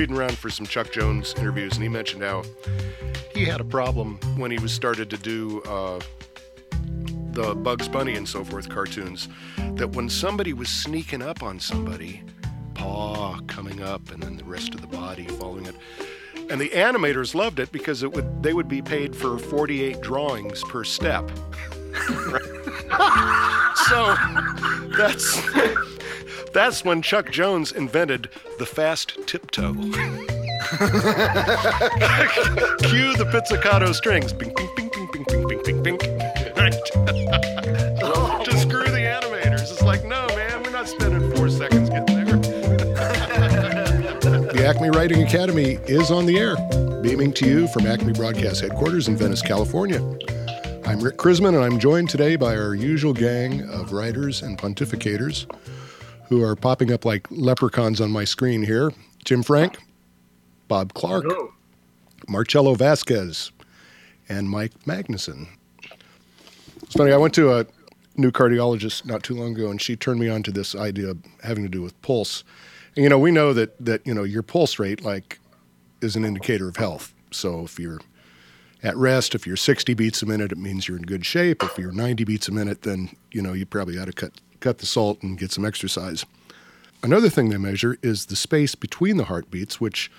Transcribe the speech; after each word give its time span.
reading 0.00 0.16
around 0.16 0.38
for 0.38 0.48
some 0.48 0.64
Chuck 0.64 0.90
Jones 0.90 1.34
interviews, 1.36 1.74
and 1.74 1.82
he 1.82 1.88
mentioned 1.90 2.22
how 2.22 2.42
he 3.34 3.44
had 3.44 3.60
a 3.60 3.64
problem 3.64 4.18
when 4.38 4.50
he 4.50 4.58
was 4.58 4.72
started 4.72 5.10
to 5.10 5.18
do 5.18 5.60
uh, 5.64 6.00
the 7.32 7.54
Bugs 7.54 7.86
Bunny 7.86 8.14
and 8.14 8.26
so 8.26 8.42
forth 8.42 8.70
cartoons. 8.70 9.28
That 9.74 9.90
when 9.90 10.08
somebody 10.08 10.54
was 10.54 10.70
sneaking 10.70 11.20
up 11.20 11.42
on 11.42 11.60
somebody, 11.60 12.22
paw 12.72 13.40
coming 13.46 13.82
up, 13.82 14.10
and 14.10 14.22
then 14.22 14.38
the 14.38 14.44
rest 14.44 14.74
of 14.74 14.80
the 14.80 14.86
body 14.86 15.26
following 15.26 15.66
it. 15.66 15.74
And 16.48 16.58
the 16.58 16.70
animators 16.70 17.34
loved 17.34 17.60
it 17.60 17.70
because 17.70 18.02
it 18.02 18.10
would 18.10 18.42
they 18.42 18.54
would 18.54 18.68
be 18.68 18.80
paid 18.80 19.14
for 19.14 19.36
48 19.36 20.00
drawings 20.00 20.64
per 20.64 20.82
step. 20.82 21.30
so 23.86 24.14
that's 24.96 25.99
that's 26.52 26.84
when 26.84 27.02
Chuck 27.02 27.30
Jones 27.30 27.72
invented 27.72 28.28
the 28.58 28.66
fast 28.66 29.16
tiptoe. 29.26 29.72
Cue 32.82 33.16
the 33.16 33.28
pizzicato 33.30 33.92
strings. 33.92 34.32
Bing, 34.32 34.52
bing, 34.54 34.68
bing, 34.76 34.90
bing, 34.92 35.06
bing, 35.12 35.24
bing, 35.28 35.46
bing, 35.48 35.62
bing, 35.62 35.82
bing. 35.82 35.98
Right. 36.56 36.72
to 38.44 38.58
screw 38.58 38.84
the 38.84 39.00
animators. 39.00 39.72
It's 39.72 39.82
like, 39.82 40.04
no, 40.04 40.26
man, 40.28 40.62
we're 40.62 40.70
not 40.70 40.88
spending 40.88 41.30
four 41.34 41.48
seconds 41.48 41.90
getting 41.90 42.24
there. 42.24 42.40
The 44.50 44.66
Acme 44.66 44.90
Writing 44.90 45.22
Academy 45.22 45.78
is 45.86 46.10
on 46.10 46.26
the 46.26 46.36
air, 46.38 46.54
beaming 47.02 47.32
to 47.34 47.48
you 47.48 47.66
from 47.68 47.86
Acme 47.86 48.12
Broadcast 48.12 48.60
Headquarters 48.60 49.08
in 49.08 49.16
Venice, 49.16 49.40
California. 49.40 50.00
I'm 50.84 51.00
Rick 51.00 51.16
Krizman, 51.16 51.54
and 51.54 51.64
I'm 51.64 51.78
joined 51.78 52.10
today 52.10 52.36
by 52.36 52.56
our 52.56 52.74
usual 52.74 53.14
gang 53.14 53.62
of 53.70 53.92
writers 53.92 54.42
and 54.42 54.58
pontificators 54.58 55.46
who 56.30 56.42
are 56.42 56.56
popping 56.56 56.90
up 56.90 57.04
like 57.04 57.26
leprechauns 57.30 58.00
on 58.00 58.10
my 58.10 58.24
screen 58.24 58.62
here 58.62 58.92
Jim 59.24 59.42
Frank, 59.42 59.76
Bob 60.66 60.94
Clark, 60.94 61.24
Hello. 61.24 61.52
Marcello 62.26 62.74
Vazquez, 62.74 63.50
and 64.30 64.48
Mike 64.48 64.72
Magnuson. 64.86 65.48
It's 66.82 66.94
funny, 66.94 67.12
I 67.12 67.18
went 67.18 67.34
to 67.34 67.52
a 67.52 67.66
new 68.16 68.30
cardiologist 68.30 69.04
not 69.04 69.22
too 69.22 69.34
long 69.34 69.54
ago, 69.54 69.70
and 69.70 69.82
she 69.82 69.96
turned 69.96 70.20
me 70.20 70.28
on 70.28 70.42
to 70.44 70.50
this 70.50 70.74
idea 70.74 71.10
of 71.10 71.18
having 71.42 71.64
to 71.64 71.68
do 71.68 71.82
with 71.82 72.00
pulse. 72.02 72.44
And, 72.96 73.02
you 73.02 73.10
know, 73.10 73.18
we 73.18 73.30
know 73.30 73.52
that, 73.52 73.74
that, 73.84 74.06
you 74.06 74.14
know, 74.14 74.22
your 74.22 74.42
pulse 74.42 74.78
rate, 74.78 75.02
like, 75.02 75.38
is 76.00 76.16
an 76.16 76.24
indicator 76.24 76.68
of 76.68 76.76
health. 76.76 77.12
So 77.30 77.64
if 77.64 77.78
you're 77.78 78.00
at 78.82 78.96
rest, 78.96 79.34
if 79.34 79.46
you're 79.46 79.56
60 79.56 79.94
beats 79.94 80.22
a 80.22 80.26
minute, 80.26 80.52
it 80.52 80.58
means 80.58 80.88
you're 80.88 80.96
in 80.96 81.04
good 81.04 81.26
shape. 81.26 81.62
If 81.62 81.78
you're 81.78 81.92
90 81.92 82.24
beats 82.24 82.48
a 82.48 82.52
minute, 82.52 82.82
then, 82.82 83.10
you 83.30 83.42
know, 83.42 83.52
you 83.52 83.66
probably 83.66 83.98
ought 83.98 84.06
to 84.06 84.12
cut, 84.12 84.32
cut 84.60 84.78
the 84.78 84.86
salt 84.86 85.22
and 85.22 85.38
get 85.38 85.52
some 85.52 85.64
exercise. 85.64 86.24
Another 87.02 87.30
thing 87.30 87.48
they 87.48 87.56
measure 87.56 87.96
is 88.02 88.26
the 88.26 88.36
space 88.36 88.74
between 88.74 89.16
the 89.16 89.24
heartbeats, 89.24 89.80
which, 89.80 90.10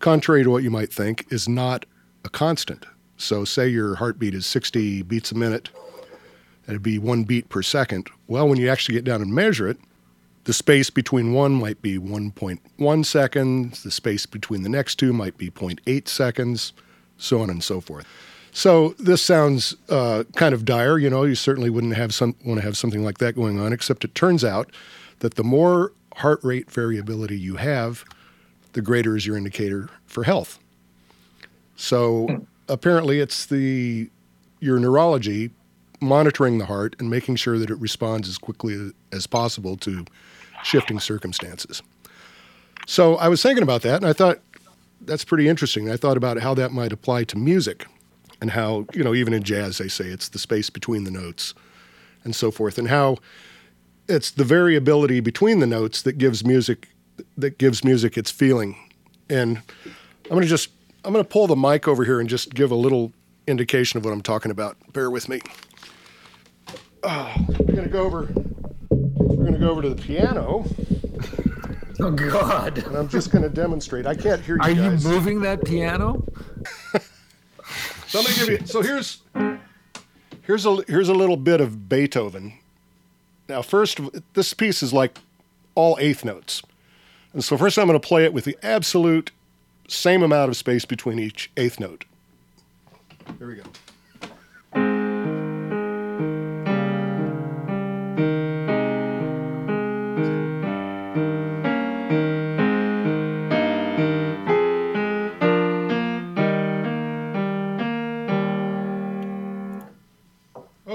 contrary 0.00 0.42
to 0.42 0.50
what 0.50 0.64
you 0.64 0.70
might 0.70 0.92
think, 0.92 1.26
is 1.30 1.48
not 1.48 1.86
a 2.24 2.28
constant. 2.28 2.86
So, 3.16 3.44
say 3.44 3.68
your 3.68 3.96
heartbeat 3.96 4.34
is 4.34 4.46
60 4.46 5.02
beats 5.02 5.32
a 5.32 5.36
minute, 5.36 5.70
that'd 6.66 6.82
be 6.82 6.98
one 6.98 7.24
beat 7.24 7.48
per 7.48 7.62
second. 7.62 8.10
Well, 8.26 8.48
when 8.48 8.58
you 8.58 8.68
actually 8.68 8.94
get 8.94 9.04
down 9.04 9.22
and 9.22 9.32
measure 9.32 9.68
it, 9.68 9.78
the 10.44 10.52
space 10.52 10.88
between 10.88 11.32
one 11.32 11.52
might 11.52 11.82
be 11.82 11.98
1.1 11.98 13.04
seconds, 13.04 13.82
the 13.82 13.90
space 13.90 14.24
between 14.24 14.62
the 14.62 14.68
next 14.68 14.94
two 14.96 15.12
might 15.12 15.36
be 15.36 15.50
0.8 15.50 16.08
seconds, 16.08 16.72
so 17.16 17.42
on 17.42 17.50
and 17.50 17.62
so 17.62 17.80
forth. 17.80 18.06
So 18.52 18.94
this 18.98 19.22
sounds 19.22 19.76
uh, 19.88 20.24
kind 20.36 20.54
of 20.54 20.64
dire. 20.64 20.98
You 20.98 21.10
know, 21.10 21.24
you 21.24 21.34
certainly 21.34 21.70
wouldn't 21.70 21.96
have 21.96 22.14
some 22.14 22.34
want 22.44 22.60
to 22.60 22.64
have 22.64 22.76
something 22.76 23.04
like 23.04 23.18
that 23.18 23.34
going 23.34 23.60
on. 23.60 23.72
Except 23.72 24.04
it 24.04 24.14
turns 24.14 24.44
out 24.44 24.70
that 25.20 25.34
the 25.34 25.44
more 25.44 25.92
heart 26.16 26.40
rate 26.42 26.70
variability 26.70 27.38
you 27.38 27.56
have, 27.56 28.04
the 28.72 28.82
greater 28.82 29.16
is 29.16 29.26
your 29.26 29.36
indicator 29.36 29.88
for 30.06 30.24
health. 30.24 30.58
So 31.76 32.46
apparently, 32.68 33.20
it's 33.20 33.46
the 33.46 34.10
your 34.60 34.78
neurology 34.78 35.50
monitoring 36.00 36.58
the 36.58 36.66
heart 36.66 36.96
and 36.98 37.10
making 37.10 37.36
sure 37.36 37.58
that 37.58 37.70
it 37.70 37.78
responds 37.78 38.28
as 38.28 38.38
quickly 38.38 38.92
as 39.12 39.26
possible 39.26 39.76
to 39.76 40.04
shifting 40.62 41.00
circumstances. 41.00 41.82
So 42.86 43.16
I 43.16 43.28
was 43.28 43.42
thinking 43.42 43.62
about 43.62 43.82
that, 43.82 43.96
and 43.96 44.06
I 44.06 44.12
thought 44.12 44.38
that's 45.00 45.24
pretty 45.24 45.48
interesting. 45.48 45.90
I 45.90 45.96
thought 45.96 46.16
about 46.16 46.38
how 46.38 46.54
that 46.54 46.72
might 46.72 46.92
apply 46.92 47.24
to 47.24 47.38
music 47.38 47.86
and 48.40 48.52
how, 48.52 48.86
you 48.92 49.02
know, 49.02 49.14
even 49.14 49.32
in 49.32 49.42
jazz, 49.42 49.78
they 49.78 49.88
say 49.88 50.06
it's 50.06 50.28
the 50.28 50.38
space 50.38 50.70
between 50.70 51.04
the 51.04 51.10
notes 51.10 51.54
and 52.24 52.34
so 52.34 52.50
forth, 52.50 52.78
and 52.78 52.88
how 52.88 53.16
it's 54.08 54.30
the 54.30 54.44
variability 54.44 55.20
between 55.20 55.60
the 55.60 55.66
notes 55.66 56.02
that 56.02 56.18
gives 56.18 56.44
music 56.44 56.88
that 57.36 57.58
gives 57.58 57.82
music 57.84 58.16
its 58.16 58.30
feeling. 58.30 58.76
And 59.28 59.58
I'm 60.24 60.30
going 60.30 60.42
to 60.42 60.48
just 60.48 60.70
I'm 61.04 61.12
going 61.12 61.24
to 61.24 61.28
pull 61.28 61.46
the 61.46 61.56
mic 61.56 61.88
over 61.88 62.04
here 62.04 62.20
and 62.20 62.28
just 62.28 62.54
give 62.54 62.70
a 62.70 62.76
little 62.76 63.12
indication 63.46 63.98
of 63.98 64.04
what 64.04 64.12
I'm 64.12 64.22
talking 64.22 64.50
about. 64.50 64.76
Bear 64.92 65.10
with 65.10 65.28
me. 65.28 65.40
Oh, 67.02 67.34
we're 67.48 67.74
going 67.74 67.84
to 67.84 67.88
go 67.88 68.04
over 68.04 68.28
we're 68.90 69.44
going 69.44 69.52
to 69.54 69.58
go 69.58 69.70
over 69.70 69.82
to 69.82 69.90
the 69.90 70.02
piano, 70.02 70.64
Oh 72.00 72.12
God! 72.12 72.78
and 72.78 72.96
I'm 72.96 73.08
just 73.08 73.30
going 73.30 73.42
to 73.42 73.48
demonstrate. 73.48 74.06
I 74.06 74.14
can't 74.14 74.40
hear 74.40 74.56
you 74.56 74.60
guys. 74.60 74.78
Are 74.78 75.10
you 75.10 75.14
moving 75.14 75.40
that 75.42 75.64
piano? 75.64 76.24
So 78.08 78.20
I'm 78.20 78.24
gonna 78.24 78.36
give 78.36 78.48
you. 78.48 78.66
So 78.66 78.80
here's 78.82 79.22
here's 80.42 80.64
a 80.64 80.82
here's 80.88 81.08
a 81.10 81.14
little 81.14 81.36
bit 81.36 81.60
of 81.60 81.88
Beethoven. 81.88 82.54
Now, 83.48 83.62
first, 83.62 84.00
this 84.34 84.54
piece 84.54 84.82
is 84.82 84.92
like 84.92 85.18
all 85.74 85.96
eighth 86.00 86.24
notes, 86.24 86.62
and 87.32 87.44
so 87.44 87.56
first 87.56 87.78
I'm 87.78 87.86
going 87.86 88.00
to 88.00 88.06
play 88.06 88.24
it 88.24 88.32
with 88.32 88.44
the 88.44 88.58
absolute 88.62 89.30
same 89.88 90.22
amount 90.22 90.50
of 90.50 90.56
space 90.56 90.84
between 90.84 91.18
each 91.18 91.50
eighth 91.56 91.78
note. 91.78 92.04
Here 93.38 93.46
we 93.46 93.54
go. 93.56 93.62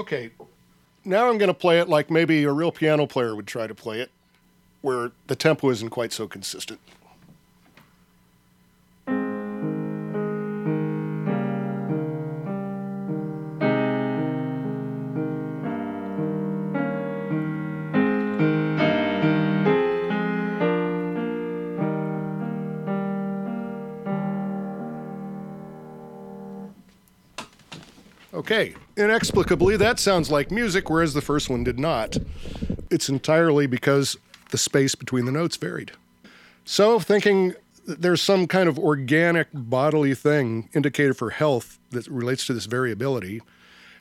Okay, 0.04 0.32
now 1.06 1.30
I'm 1.30 1.38
going 1.38 1.48
to 1.48 1.54
play 1.54 1.80
it 1.80 1.88
like 1.88 2.10
maybe 2.10 2.44
a 2.44 2.52
real 2.52 2.70
piano 2.70 3.06
player 3.06 3.34
would 3.34 3.46
try 3.46 3.66
to 3.66 3.74
play 3.74 4.02
it, 4.02 4.10
where 4.82 5.12
the 5.28 5.34
tempo 5.34 5.70
isn't 5.70 5.88
quite 5.88 6.12
so 6.12 6.28
consistent. 6.28 6.78
Okay, 28.44 28.74
inexplicably, 28.98 29.78
that 29.78 29.98
sounds 29.98 30.30
like 30.30 30.50
music, 30.50 30.90
whereas 30.90 31.14
the 31.14 31.22
first 31.22 31.48
one 31.48 31.64
did 31.64 31.78
not. 31.78 32.18
It's 32.90 33.08
entirely 33.08 33.66
because 33.66 34.18
the 34.50 34.58
space 34.58 34.94
between 34.94 35.24
the 35.24 35.32
notes 35.32 35.56
varied. 35.56 35.92
So, 36.66 37.00
thinking 37.00 37.54
there's 37.86 38.20
some 38.20 38.46
kind 38.46 38.68
of 38.68 38.78
organic 38.78 39.48
bodily 39.54 40.14
thing, 40.14 40.68
indicator 40.74 41.14
for 41.14 41.30
health, 41.30 41.78
that 41.88 42.06
relates 42.06 42.46
to 42.48 42.52
this 42.52 42.66
variability, 42.66 43.40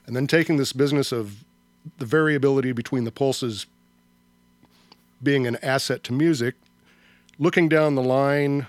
and 0.06 0.14
then 0.14 0.28
taking 0.28 0.58
this 0.58 0.74
business 0.74 1.14
of 1.14 1.46
the 2.00 2.06
variability 2.06 2.74
between 2.74 3.06
the 3.06 3.12
pulses 3.12 3.66
being 5.24 5.48
an 5.48 5.56
asset 5.64 6.04
to 6.04 6.12
music, 6.12 6.56
looking 7.40 7.70
down 7.70 7.96
the 7.96 8.04
line 8.04 8.68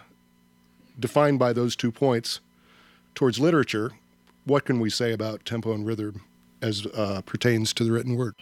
defined 1.00 1.40
by 1.40 1.52
those 1.52 1.75
two 1.75 1.90
points 1.90 2.38
towards 3.16 3.40
literature, 3.40 3.90
what 4.44 4.64
can 4.64 4.81
we 4.81 4.91
say 4.91 5.12
about 5.12 5.44
tempo 5.44 5.73
and 5.73 5.87
rhythm 5.87 6.20
as 6.62 6.87
uh, 6.94 7.20
pertains 7.25 7.73
to 7.75 7.85
the 7.85 7.93
written 7.93 8.17
word? 8.17 8.35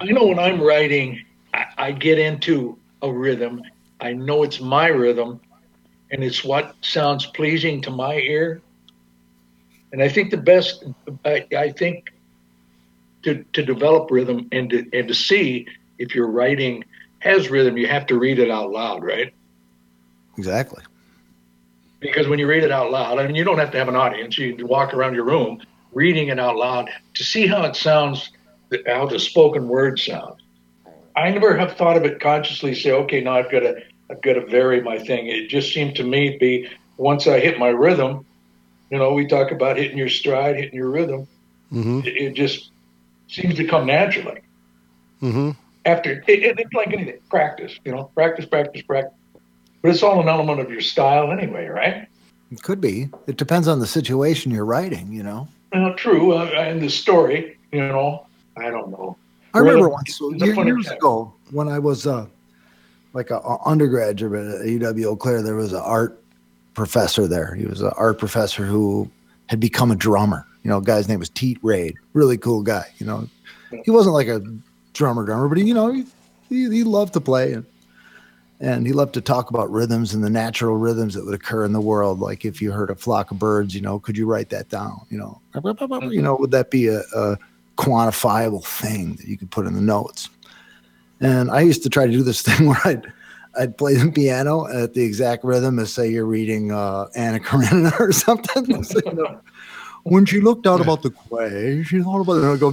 I 0.00 0.06
know 0.06 0.26
when 0.26 0.38
I'm 0.38 0.60
writing, 0.60 1.24
I, 1.54 1.66
I 1.78 1.92
get 1.92 2.18
into 2.18 2.78
a 3.02 3.12
rhythm. 3.12 3.62
I 4.00 4.12
know 4.12 4.42
it's 4.42 4.60
my 4.60 4.88
rhythm, 4.88 5.40
and 6.10 6.24
it's 6.24 6.44
what 6.44 6.74
sounds 6.80 7.26
pleasing 7.26 7.80
to 7.82 7.90
my 7.90 8.14
ear. 8.16 8.60
And 9.92 10.02
I 10.02 10.08
think 10.08 10.30
the 10.30 10.38
best, 10.38 10.84
I, 11.24 11.46
I 11.56 11.70
think, 11.70 12.12
to, 13.24 13.44
to 13.52 13.62
develop 13.62 14.10
rhythm 14.10 14.48
and 14.50 14.70
to, 14.70 14.86
and 14.92 15.06
to 15.06 15.14
see 15.14 15.66
if 15.98 16.14
your 16.14 16.26
writing 16.26 16.84
has 17.20 17.50
rhythm, 17.50 17.76
you 17.76 17.86
have 17.86 18.06
to 18.06 18.18
read 18.18 18.38
it 18.38 18.50
out 18.50 18.70
loud, 18.70 19.04
right? 19.04 19.32
Exactly. 20.36 20.82
Because 22.02 22.28
when 22.28 22.38
you 22.38 22.46
read 22.46 22.64
it 22.64 22.70
out 22.70 22.90
loud, 22.90 23.18
I 23.18 23.26
mean, 23.26 23.36
you 23.36 23.44
don't 23.44 23.58
have 23.58 23.70
to 23.70 23.78
have 23.78 23.88
an 23.88 23.96
audience. 23.96 24.36
You 24.36 24.66
walk 24.66 24.92
around 24.92 25.14
your 25.14 25.24
room 25.24 25.62
reading 25.92 26.28
it 26.28 26.38
out 26.38 26.56
loud 26.56 26.90
to 27.14 27.24
see 27.24 27.46
how 27.46 27.62
it 27.62 27.76
sounds, 27.76 28.30
how 28.86 29.06
the 29.06 29.18
spoken 29.18 29.68
word 29.68 29.98
sounds. 29.98 30.40
I 31.14 31.30
never 31.30 31.56
have 31.56 31.76
thought 31.76 31.96
of 31.96 32.04
it 32.04 32.20
consciously. 32.20 32.74
Say, 32.74 32.90
okay, 32.92 33.20
now 33.20 33.34
I've 33.34 33.50
got 33.50 33.60
to 33.60 33.76
I've 34.10 34.20
got 34.22 34.34
to 34.34 34.46
vary 34.46 34.82
my 34.82 34.98
thing. 34.98 35.28
It 35.28 35.48
just 35.48 35.72
seemed 35.72 35.96
to 35.96 36.04
me 36.04 36.32
to 36.32 36.38
be 36.38 36.68
once 36.96 37.26
I 37.26 37.40
hit 37.40 37.58
my 37.58 37.68
rhythm, 37.68 38.26
you 38.90 38.98
know, 38.98 39.12
we 39.12 39.26
talk 39.26 39.52
about 39.52 39.76
hitting 39.76 39.96
your 39.96 40.08
stride, 40.08 40.56
hitting 40.56 40.74
your 40.74 40.90
rhythm. 40.90 41.26
Mm-hmm. 41.72 42.00
It, 42.00 42.16
it 42.16 42.34
just 42.34 42.70
seems 43.28 43.54
to 43.56 43.64
come 43.64 43.86
naturally 43.86 44.40
Mm-hmm. 45.22 45.50
after 45.84 46.10
it, 46.12 46.24
it, 46.26 46.58
it's 46.58 46.72
like 46.74 46.92
anything 46.92 47.20
practice 47.30 47.78
you 47.84 47.92
know 47.92 48.10
practice 48.12 48.44
practice 48.44 48.82
practice 48.82 49.12
but 49.82 49.90
it's 49.90 50.02
all 50.02 50.20
an 50.20 50.28
element 50.28 50.60
of 50.60 50.70
your 50.70 50.80
style 50.80 51.30
anyway 51.32 51.66
right 51.66 52.08
It 52.50 52.62
could 52.62 52.80
be. 52.80 53.08
It 53.26 53.36
depends 53.36 53.66
on 53.68 53.80
the 53.80 53.86
situation 53.86 54.52
you're 54.52 54.64
writing, 54.64 55.12
you 55.12 55.22
know. 55.22 55.48
well, 55.72 55.94
true 55.94 56.32
uh, 56.32 56.46
and 56.56 56.80
the 56.80 56.88
story 56.88 57.58
you 57.72 57.80
know 57.80 58.26
i 58.56 58.70
don't 58.70 58.90
know 58.90 59.16
I 59.54 59.58
remember 59.58 59.88
once 59.88 60.20
years 60.20 60.88
ago 60.90 61.32
when 61.50 61.68
I 61.68 61.78
was 61.78 62.06
uh, 62.06 62.26
like 63.12 63.30
a, 63.30 63.36
a 63.36 63.58
undergraduate 63.66 64.60
at 64.60 64.66
UW 64.66 65.04
Eau 65.04 65.16
Claire, 65.16 65.42
there 65.42 65.56
was 65.56 65.72
an 65.72 65.80
art 65.80 66.18
professor 66.74 67.28
there. 67.28 67.54
He 67.54 67.66
was 67.66 67.82
an 67.82 67.92
art 67.96 68.18
professor 68.18 68.64
who 68.64 69.10
had 69.48 69.60
become 69.60 69.90
a 69.90 69.96
drummer. 69.96 70.46
You 70.62 70.70
know, 70.70 70.80
guy's 70.80 71.08
name 71.08 71.18
was 71.18 71.28
Teet 71.28 71.58
Raid. 71.62 71.96
Really 72.14 72.38
cool 72.38 72.62
guy. 72.62 72.86
You 72.98 73.06
know, 73.06 73.28
he 73.84 73.90
wasn't 73.90 74.14
like 74.14 74.28
a 74.28 74.42
drummer 74.94 75.24
drummer, 75.24 75.48
but 75.48 75.58
he, 75.58 75.64
you 75.64 75.74
know, 75.74 75.92
he, 75.92 76.06
he, 76.48 76.70
he 76.70 76.84
loved 76.84 77.12
to 77.14 77.20
play 77.20 77.52
and 77.52 77.66
and 78.62 78.86
he 78.86 78.92
loved 78.92 79.12
to 79.14 79.20
talk 79.20 79.50
about 79.50 79.70
rhythms 79.72 80.14
and 80.14 80.22
the 80.22 80.30
natural 80.30 80.76
rhythms 80.76 81.14
that 81.14 81.24
would 81.24 81.34
occur 81.34 81.64
in 81.64 81.72
the 81.72 81.80
world. 81.80 82.20
Like 82.20 82.44
if 82.44 82.62
you 82.62 82.70
heard 82.70 82.90
a 82.90 82.94
flock 82.94 83.32
of 83.32 83.38
birds, 83.40 83.74
you 83.74 83.80
know, 83.80 83.98
could 83.98 84.16
you 84.16 84.24
write 84.24 84.50
that 84.50 84.68
down? 84.68 85.04
You 85.10 85.18
know, 85.18 85.40
you 86.12 86.22
know, 86.22 86.36
would 86.36 86.52
that 86.52 86.70
be 86.70 86.86
a, 86.86 87.00
a 87.14 87.36
quantifiable 87.76 88.64
thing 88.64 89.16
that 89.16 89.26
you 89.26 89.36
could 89.36 89.50
put 89.50 89.66
in 89.66 89.74
the 89.74 89.80
notes? 89.80 90.30
And 91.20 91.50
I 91.50 91.62
used 91.62 91.82
to 91.82 91.90
try 91.90 92.06
to 92.06 92.12
do 92.12 92.22
this 92.22 92.40
thing 92.46 92.68
where 92.68 92.80
I'd 92.84 93.12
I'd 93.58 93.76
play 93.76 93.96
the 93.96 94.10
piano 94.12 94.66
at 94.68 94.94
the 94.94 95.02
exact 95.02 95.42
rhythm 95.42 95.80
as 95.80 95.92
say 95.92 96.08
you're 96.08 96.24
reading 96.24 96.70
uh, 96.70 97.08
Anna 97.16 97.40
Karenina 97.40 97.92
or 98.00 98.12
something. 98.12 98.84
So, 98.84 99.00
you 99.04 99.12
know, 99.12 99.40
when 100.04 100.24
she 100.24 100.40
looked 100.40 100.66
out 100.66 100.80
about 100.80 101.02
the 101.02 101.10
quay, 101.10 101.82
she 101.82 102.02
thought 102.02 102.20
about 102.20 102.38
it. 102.38 102.42
And 102.44 102.52
I 102.52 102.56
go, 102.56 102.70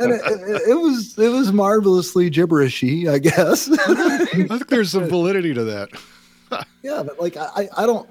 and 0.00 0.12
it, 0.12 0.22
it, 0.24 0.70
it 0.70 0.74
was 0.74 1.18
it 1.18 1.28
was 1.28 1.52
marvelously 1.52 2.30
gibberishy, 2.30 3.08
I 3.08 3.18
guess. 3.18 3.68
I 3.88 4.24
think 4.24 4.68
there's 4.68 4.90
some 4.90 5.08
validity 5.08 5.54
to 5.54 5.64
that. 5.64 5.90
yeah, 6.82 7.02
but 7.02 7.20
like 7.20 7.36
I, 7.36 7.68
I 7.76 7.86
don't, 7.86 8.08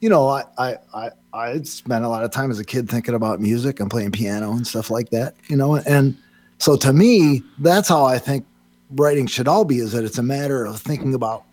you 0.00 0.08
know, 0.08 0.28
I, 0.28 0.44
I, 0.58 0.76
I, 0.94 1.10
I 1.32 1.62
spent 1.62 2.04
a 2.04 2.08
lot 2.08 2.24
of 2.24 2.30
time 2.30 2.50
as 2.50 2.58
a 2.58 2.64
kid 2.64 2.88
thinking 2.88 3.14
about 3.14 3.40
music 3.40 3.80
and 3.80 3.90
playing 3.90 4.12
piano 4.12 4.52
and 4.52 4.66
stuff 4.66 4.90
like 4.90 5.10
that, 5.10 5.34
you 5.48 5.56
know, 5.56 5.76
and 5.76 6.16
so 6.58 6.76
to 6.76 6.92
me, 6.92 7.42
that's 7.58 7.88
how 7.88 8.04
I 8.04 8.18
think 8.18 8.46
writing 8.92 9.26
should 9.26 9.48
all 9.48 9.64
be. 9.64 9.78
Is 9.78 9.92
that 9.92 10.04
it's 10.04 10.18
a 10.18 10.22
matter 10.22 10.64
of 10.64 10.80
thinking 10.80 11.14
about, 11.14 11.44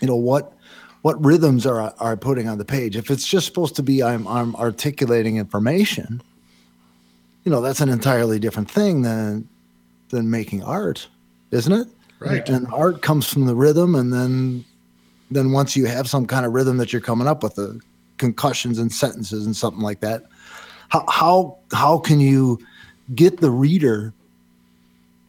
you 0.00 0.06
know, 0.06 0.16
what 0.16 0.52
what 1.04 1.22
rhythms 1.22 1.66
are 1.66 1.92
are 2.00 2.16
putting 2.16 2.48
on 2.48 2.56
the 2.56 2.64
page. 2.64 2.96
If 2.96 3.10
it's 3.10 3.26
just 3.26 3.44
supposed 3.44 3.76
to 3.76 3.82
be 3.82 4.02
I'm 4.02 4.26
I'm 4.26 4.56
articulating 4.56 5.36
information, 5.36 6.22
you 7.44 7.52
know, 7.52 7.60
that's 7.60 7.82
an 7.82 7.90
entirely 7.90 8.38
different 8.38 8.70
thing 8.70 9.02
than 9.02 9.46
than 10.08 10.30
making 10.30 10.62
art, 10.62 11.06
isn't 11.50 11.72
it? 11.74 11.88
Right. 12.20 12.48
And 12.48 12.66
art 12.72 13.02
comes 13.02 13.28
from 13.28 13.44
the 13.44 13.54
rhythm, 13.54 13.94
and 13.94 14.14
then 14.14 14.64
then 15.30 15.52
once 15.52 15.76
you 15.76 15.84
have 15.84 16.08
some 16.08 16.26
kind 16.26 16.46
of 16.46 16.54
rhythm 16.54 16.78
that 16.78 16.90
you're 16.90 17.02
coming 17.02 17.28
up 17.28 17.42
with, 17.42 17.56
the 17.56 17.78
concussions 18.16 18.78
and 18.78 18.90
sentences 18.90 19.44
and 19.44 19.54
something 19.54 19.82
like 19.82 20.00
that, 20.00 20.24
how 20.88 21.04
how 21.10 21.58
how 21.74 21.98
can 21.98 22.18
you 22.18 22.58
get 23.14 23.42
the 23.42 23.50
reader 23.50 24.14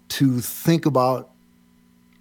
to 0.08 0.40
think 0.40 0.86
about 0.86 1.32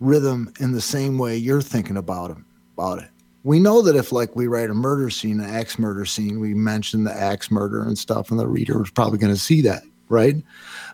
rhythm 0.00 0.52
in 0.58 0.72
the 0.72 0.80
same 0.80 1.18
way 1.18 1.36
you're 1.36 1.62
thinking 1.62 1.96
about 1.96 2.36
about 2.76 2.98
it? 2.98 3.10
We 3.44 3.60
know 3.60 3.82
that 3.82 3.94
if 3.94 4.10
like 4.10 4.34
we 4.34 4.46
write 4.46 4.70
a 4.70 4.74
murder 4.74 5.10
scene, 5.10 5.38
an 5.38 5.48
axe 5.48 5.78
murder 5.78 6.04
scene, 6.04 6.40
we 6.40 6.54
mention 6.54 7.04
the 7.04 7.14
axe 7.14 7.50
murder 7.50 7.82
and 7.82 7.96
stuff, 7.96 8.30
and 8.30 8.40
the 8.40 8.48
reader 8.48 8.82
is 8.82 8.90
probably 8.90 9.18
going 9.18 9.32
to 9.32 9.40
see 9.40 9.60
that, 9.62 9.82
right? 10.08 10.34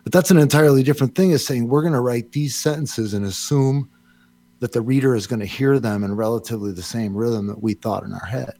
But 0.03 0.11
that's 0.13 0.31
an 0.31 0.37
entirely 0.37 0.83
different 0.83 1.15
thing 1.15 1.31
as 1.31 1.45
saying 1.45 1.67
we're 1.67 1.81
going 1.81 1.93
to 1.93 2.01
write 2.01 2.33
these 2.33 2.55
sentences 2.55 3.13
and 3.13 3.25
assume 3.25 3.89
that 4.59 4.73
the 4.73 4.81
reader 4.81 5.15
is 5.15 5.27
going 5.27 5.39
to 5.39 5.45
hear 5.45 5.79
them 5.79 6.03
in 6.03 6.15
relatively 6.15 6.71
the 6.71 6.83
same 6.83 7.15
rhythm 7.15 7.47
that 7.47 7.63
we 7.63 7.73
thought 7.73 8.03
in 8.03 8.13
our 8.13 8.25
head. 8.25 8.53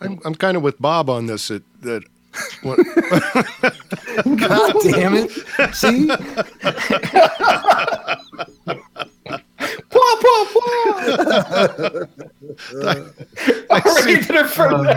I'm, 0.00 0.18
I'm 0.24 0.34
kind 0.34 0.56
of 0.56 0.62
with 0.62 0.80
Bob 0.80 1.10
on 1.10 1.26
this. 1.26 1.48
That 1.48 1.64
that 1.82 2.04
what, 2.62 2.78
God 4.38 4.74
damn 4.82 5.14
it! 5.14 5.30
See, 5.74 6.08
Pwah, 10.44 10.98
pwah, 10.98 12.08
pwah. 13.70 13.86
Already 13.86 14.24
to 14.24 14.32
the 14.32 14.44
front. 14.44 14.88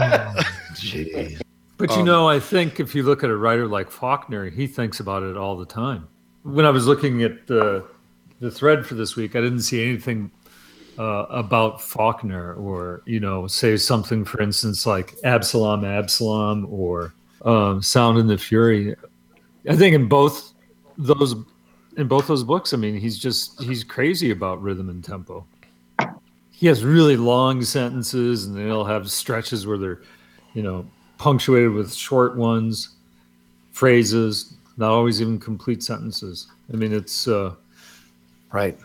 Jeez. 0.76 1.42
But 1.78 1.98
you 1.98 2.04
know, 2.04 2.30
I 2.30 2.40
think 2.40 2.80
if 2.80 2.94
you 2.94 3.02
look 3.02 3.24
at 3.24 3.30
a 3.32 3.36
writer 3.36 3.68
like 3.68 3.90
Faulkner, 3.90 4.50
he 4.50 4.68
thinks 4.68 5.00
about 5.00 5.24
it 5.24 5.36
all 5.36 5.58
the 5.58 5.66
time. 5.66 6.08
When 6.44 6.66
I 6.66 6.70
was 6.70 6.86
looking 6.86 7.24
at 7.24 7.48
the 7.48 7.84
the 8.40 8.52
thread 8.52 8.86
for 8.86 8.94
this 8.96 9.16
week, 9.16 9.36
I 9.36 9.42
didn't 9.42 9.62
see 9.62 9.84
anything 9.84 10.30
uh, 11.00 11.26
about 11.30 11.82
Faulkner, 11.82 12.54
or 12.54 13.02
you 13.06 13.20
know, 13.20 13.48
say 13.48 13.78
something, 13.78 14.26
for 14.26 14.42
instance, 14.42 14.86
like 14.86 15.16
Absalom, 15.24 15.84
Absalom, 15.84 16.68
or 16.70 17.14
um, 17.46 17.82
Sound 17.82 18.20
and 18.20 18.30
the 18.30 18.38
Fury. 18.38 18.96
I 19.68 19.76
think 19.76 19.96
in 19.96 20.08
both 20.08 20.54
those 20.98 21.36
in 21.98 22.08
both 22.08 22.28
those 22.28 22.44
books, 22.44 22.74
I 22.74 22.78
mean, 22.78 22.96
he's 22.96 23.18
just 23.18 23.62
he's 23.62 23.84
crazy 23.84 24.32
about 24.32 24.62
rhythm 24.62 24.90
and 24.90 25.04
tempo. 25.04 25.46
He 26.52 26.68
has 26.68 26.84
really 26.84 27.18
long 27.18 27.64
sentences, 27.64 28.46
and 28.46 28.56
they'll 28.56 28.86
have 28.86 29.10
stretches 29.10 29.66
where 29.66 29.78
they're, 29.78 30.02
you 30.54 30.62
know, 30.62 30.86
punctuated 31.18 31.72
with 31.72 31.92
short 31.94 32.36
ones, 32.38 32.90
phrases, 33.72 34.54
not 34.78 34.92
always 34.92 35.22
even 35.22 35.40
complete 35.40 35.82
sentences. 35.82 36.48
I 36.72 36.78
mean, 36.78 36.94
it's 36.94 37.28
uh, 37.28 37.56
Right. 38.52 38.78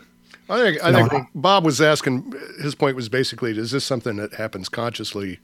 I 0.49 0.57
think 0.59 0.83
I 0.83 0.91
No. 0.91 1.07
think 1.07 1.27
Bob 1.35 1.65
was 1.65 1.81
asking. 1.81 2.33
His 2.61 2.73
point 2.73 2.95
was 2.95 3.09
basically: 3.09 3.57
Is 3.57 3.71
this 3.71 3.83
something 3.83 4.15
that 4.15 4.33
happens 4.35 4.69
consciously, 4.69 5.39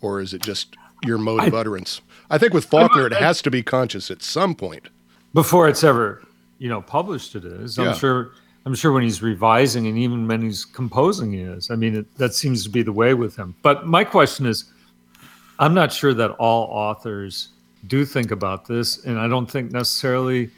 or 0.00 0.20
is 0.20 0.34
it 0.34 0.42
just 0.42 0.76
your 1.06 1.16
mode 1.16 1.44
of 1.44 1.54
utterance? 1.54 2.00
I 2.28 2.38
think 2.38 2.52
with 2.52 2.64
Faulkner, 2.64 3.06
it 3.06 3.12
has 3.14 3.40
to 3.42 3.50
be 3.50 3.62
conscious 3.62 4.10
at 4.10 4.20
some 4.22 4.54
point. 4.56 4.88
before 5.32 5.68
it's 5.68 5.84
ever, 5.84 6.22
you 6.62 6.68
know, 6.68 6.80
published. 6.80 7.34
It 7.34 7.44
is. 7.44 7.76
I'm 7.76 7.86
Yeah. 7.86 7.92
sure. 7.94 8.30
I'm 8.64 8.76
sure 8.76 8.92
when 8.92 9.02
he's 9.02 9.20
revising 9.20 9.88
and 9.88 9.98
even 9.98 10.28
when 10.28 10.40
he's 10.40 10.64
composing, 10.64 11.32
he 11.32 11.40
is. 11.40 11.68
I 11.72 11.74
mean, 11.74 11.96
it, 11.96 12.16
that 12.18 12.32
seems 12.32 12.62
to 12.62 12.70
be 12.70 12.82
the 12.84 12.92
way 12.92 13.12
with 13.12 13.34
him. 13.34 13.56
But 13.62 13.88
my 13.88 14.04
question 14.04 14.46
is, 14.46 14.66
I'm 15.58 15.74
not 15.74 15.92
sure 15.92 16.14
that 16.14 16.30
all 16.38 16.68
authors 16.70 17.48
do 17.88 18.04
think 18.04 18.30
about 18.30 18.64
this, 18.66 19.04
and 19.04 19.18
I 19.18 19.26
don't 19.26 19.50
think 19.50 19.72
necessarily 19.72 20.50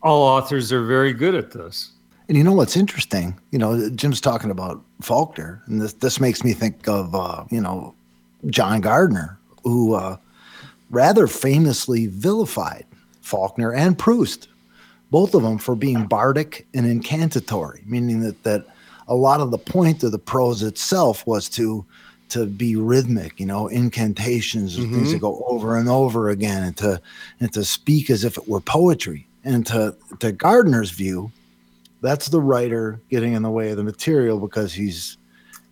all 0.00 0.22
authors 0.22 0.72
are 0.72 0.84
very 0.84 1.12
good 1.12 1.34
at 1.34 1.50
this. 1.50 1.90
And 2.28 2.38
you 2.38 2.44
know 2.44 2.52
what's 2.52 2.76
interesting? 2.76 3.36
You 3.50 3.58
know, 3.58 3.90
Jim's 3.90 4.20
talking 4.20 4.52
about 4.52 4.80
Faulkner, 5.00 5.60
and 5.66 5.80
this 5.80 5.94
this 5.94 6.20
makes 6.20 6.44
me 6.44 6.52
think 6.52 6.86
of 6.86 7.12
uh, 7.16 7.42
you 7.50 7.60
know 7.60 7.92
John 8.46 8.80
Gardner, 8.80 9.36
who 9.64 9.94
uh, 9.94 10.16
rather 10.90 11.26
famously 11.26 12.06
vilified 12.06 12.86
Faulkner 13.22 13.72
and 13.74 13.98
Proust, 13.98 14.46
both 15.10 15.34
of 15.34 15.42
them 15.42 15.58
for 15.58 15.74
being 15.74 16.06
bardic 16.06 16.66
and 16.74 16.86
incantatory, 16.86 17.82
meaning 17.86 18.20
that 18.20 18.42
that 18.44 18.66
a 19.08 19.14
lot 19.14 19.40
of 19.40 19.50
the 19.50 19.58
point 19.58 20.02
of 20.04 20.12
the 20.12 20.18
prose 20.18 20.62
itself 20.62 21.26
was 21.26 21.48
to 21.50 21.84
to 22.30 22.46
be 22.46 22.76
rhythmic, 22.76 23.40
you 23.40 23.46
know, 23.46 23.66
incantations, 23.66 24.76
and 24.76 24.94
things 24.94 25.10
that 25.10 25.16
mm-hmm. 25.16 25.26
go 25.26 25.44
over 25.48 25.76
and 25.76 25.88
over 25.88 26.30
again, 26.30 26.62
and 26.62 26.76
to 26.76 27.00
and 27.40 27.52
to 27.52 27.64
speak 27.64 28.08
as 28.08 28.24
if 28.24 28.38
it 28.38 28.48
were 28.48 28.60
poetry. 28.60 29.26
And 29.44 29.66
to 29.66 29.96
to 30.20 30.32
Gardner's 30.32 30.90
view, 30.90 31.32
that's 32.00 32.28
the 32.28 32.40
writer 32.40 33.00
getting 33.10 33.32
in 33.32 33.42
the 33.42 33.50
way 33.50 33.70
of 33.70 33.76
the 33.76 33.82
material 33.82 34.38
because 34.38 34.72
he's 34.72 35.16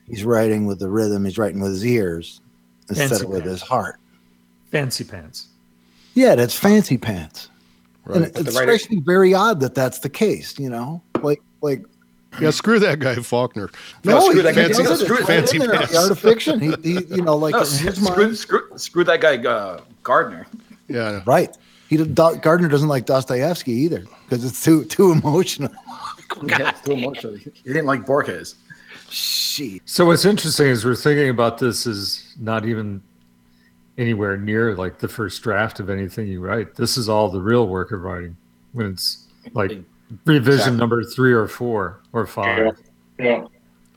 he's 0.09 0.25
writing 0.25 0.67
with 0.67 0.81
the 0.81 0.89
rhythm, 0.89 1.25
he's 1.25 1.39
writing 1.39 1.61
with 1.61 1.73
his 1.73 1.87
ears 1.87 2.41
instead 2.89 3.11
Fancy 3.11 3.25
of 3.25 3.31
with 3.31 3.43
pants. 3.45 3.61
his 3.61 3.69
heart. 3.69 4.01
Fancy 4.71 5.05
pants. 5.05 5.49
Yeah, 6.15 6.35
that's 6.35 6.55
fancy 6.55 6.99
pants. 6.99 7.49
And 8.09 8.23
Right. 8.23 8.29
it, 8.29 8.35
the 8.35 8.41
it's 8.41 8.57
writer- 8.57 8.73
actually 8.73 9.01
very 9.01 9.35
odd 9.35 9.61
that 9.61 9.75
that's 9.75 9.99
the 10.01 10.09
case, 10.09 10.59
you 10.59 10.71
know? 10.71 11.03
Like 11.23 11.43
like 11.63 11.85
Yeah, 12.41 12.51
screw 12.51 12.79
that 12.81 12.99
guy 13.01 13.15
Faulkner. 13.17 13.71
No, 14.05 14.21
he- 14.21 14.27
screw 14.31 14.43
that 14.43 14.55
he 14.55 14.63
guy. 14.63 14.69
does. 14.69 15.01
Screw- 15.01 15.17
fancy 15.25 15.57
in 15.57 15.63
there, 15.63 15.73
pants. 15.73 15.93
The 15.93 15.99
art 15.99 16.11
of 16.11 16.19
fiction. 16.19 16.61
He, 16.61 16.75
he 16.83 17.05
you 17.17 17.23
know, 17.23 17.37
like 17.37 17.53
No, 17.53 17.61
his 17.61 17.79
screw, 17.97 18.17
mind. 18.27 18.37
screw, 18.39 18.63
screw 18.77 19.05
that 19.05 19.21
guy, 19.21 19.37
uh, 19.39 19.81
Gardner. 20.03 20.47
Yeah, 20.89 21.23
Right. 21.27 21.57
He 21.89 21.97
Gardner 21.97 22.69
doesn't 22.69 22.89
like 22.89 23.07
Dostoevsky 23.07 23.73
either 23.73 24.05
because 24.29 24.45
it's 24.45 24.63
too 24.63 24.85
too 24.85 25.11
emotional. 25.13 25.71
Yeah, 26.45 26.71
too 26.85 26.93
emotional. 26.93 27.35
He 27.37 27.51
didn't 27.65 27.87
like 27.87 28.05
Borges. 28.05 28.57
She. 29.11 29.81
So 29.87 30.05
what's 30.05 30.27
interesting 30.27 30.67
is 30.67 30.85
we're 30.85 30.95
thinking 30.95 31.31
about 31.31 31.57
this 31.59 31.87
is 31.87 32.35
not 32.39 32.67
even 32.67 33.01
anywhere 33.99 34.37
near 34.37 34.75
like 34.77 34.99
the 34.99 35.09
first 35.09 35.43
draft 35.43 35.81
of 35.81 35.91
anything 35.91 36.29
you 36.29 36.41
write. 36.41 36.77
This 36.77 36.97
is 36.97 37.09
all 37.09 37.29
the 37.29 37.41
real 37.41 37.67
work 37.67 37.93
of 37.93 38.03
writing 38.03 38.37
when 38.73 38.87
it's 38.93 39.27
like 39.53 39.73
revision 40.25 40.53
exactly. 40.53 40.79
number 40.79 41.05
three 41.05 41.33
or 41.33 41.49
four 41.49 42.01
or 42.13 42.27
five. 42.27 42.79
Yeah. 43.19 43.25
yeah. 43.25 43.45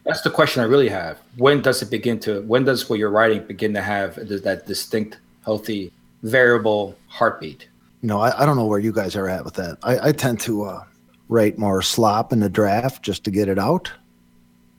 That's 0.03 0.22
the 0.22 0.31
question 0.31 0.63
I 0.63 0.65
really 0.65 0.89
have. 0.89 1.20
When 1.38 1.62
does 1.62 1.81
it 1.84 1.91
begin 1.91 2.20
to? 2.22 2.41
When 2.41 2.65
does 2.65 2.89
what 2.89 2.98
you're 2.98 3.12
writing 3.12 3.46
begin 3.46 3.74
to 3.75 3.81
have 3.81 4.15
that 4.15 4.63
distinct, 4.65 5.20
healthy, 5.46 5.91
variable 6.24 6.98
heartbeat? 7.08 7.67
You 8.01 8.08
know, 8.08 8.20
I, 8.20 8.41
I 8.41 8.46
don't 8.48 8.58
know 8.58 8.65
where 8.65 8.79
you 8.79 8.91
guys 8.91 9.15
are 9.15 9.29
at 9.29 9.46
with 9.46 9.53
that. 9.55 9.77
I, 9.84 10.10
I 10.10 10.12
tend 10.12 10.39
to 10.41 10.63
uh, 10.63 10.84
write 11.29 11.60
more 11.60 11.84
slop 11.84 12.34
in 12.34 12.39
the 12.39 12.50
draft 12.50 13.03
just 13.03 13.24
to 13.25 13.31
get 13.31 13.48
it 13.48 13.60
out, 13.60 13.91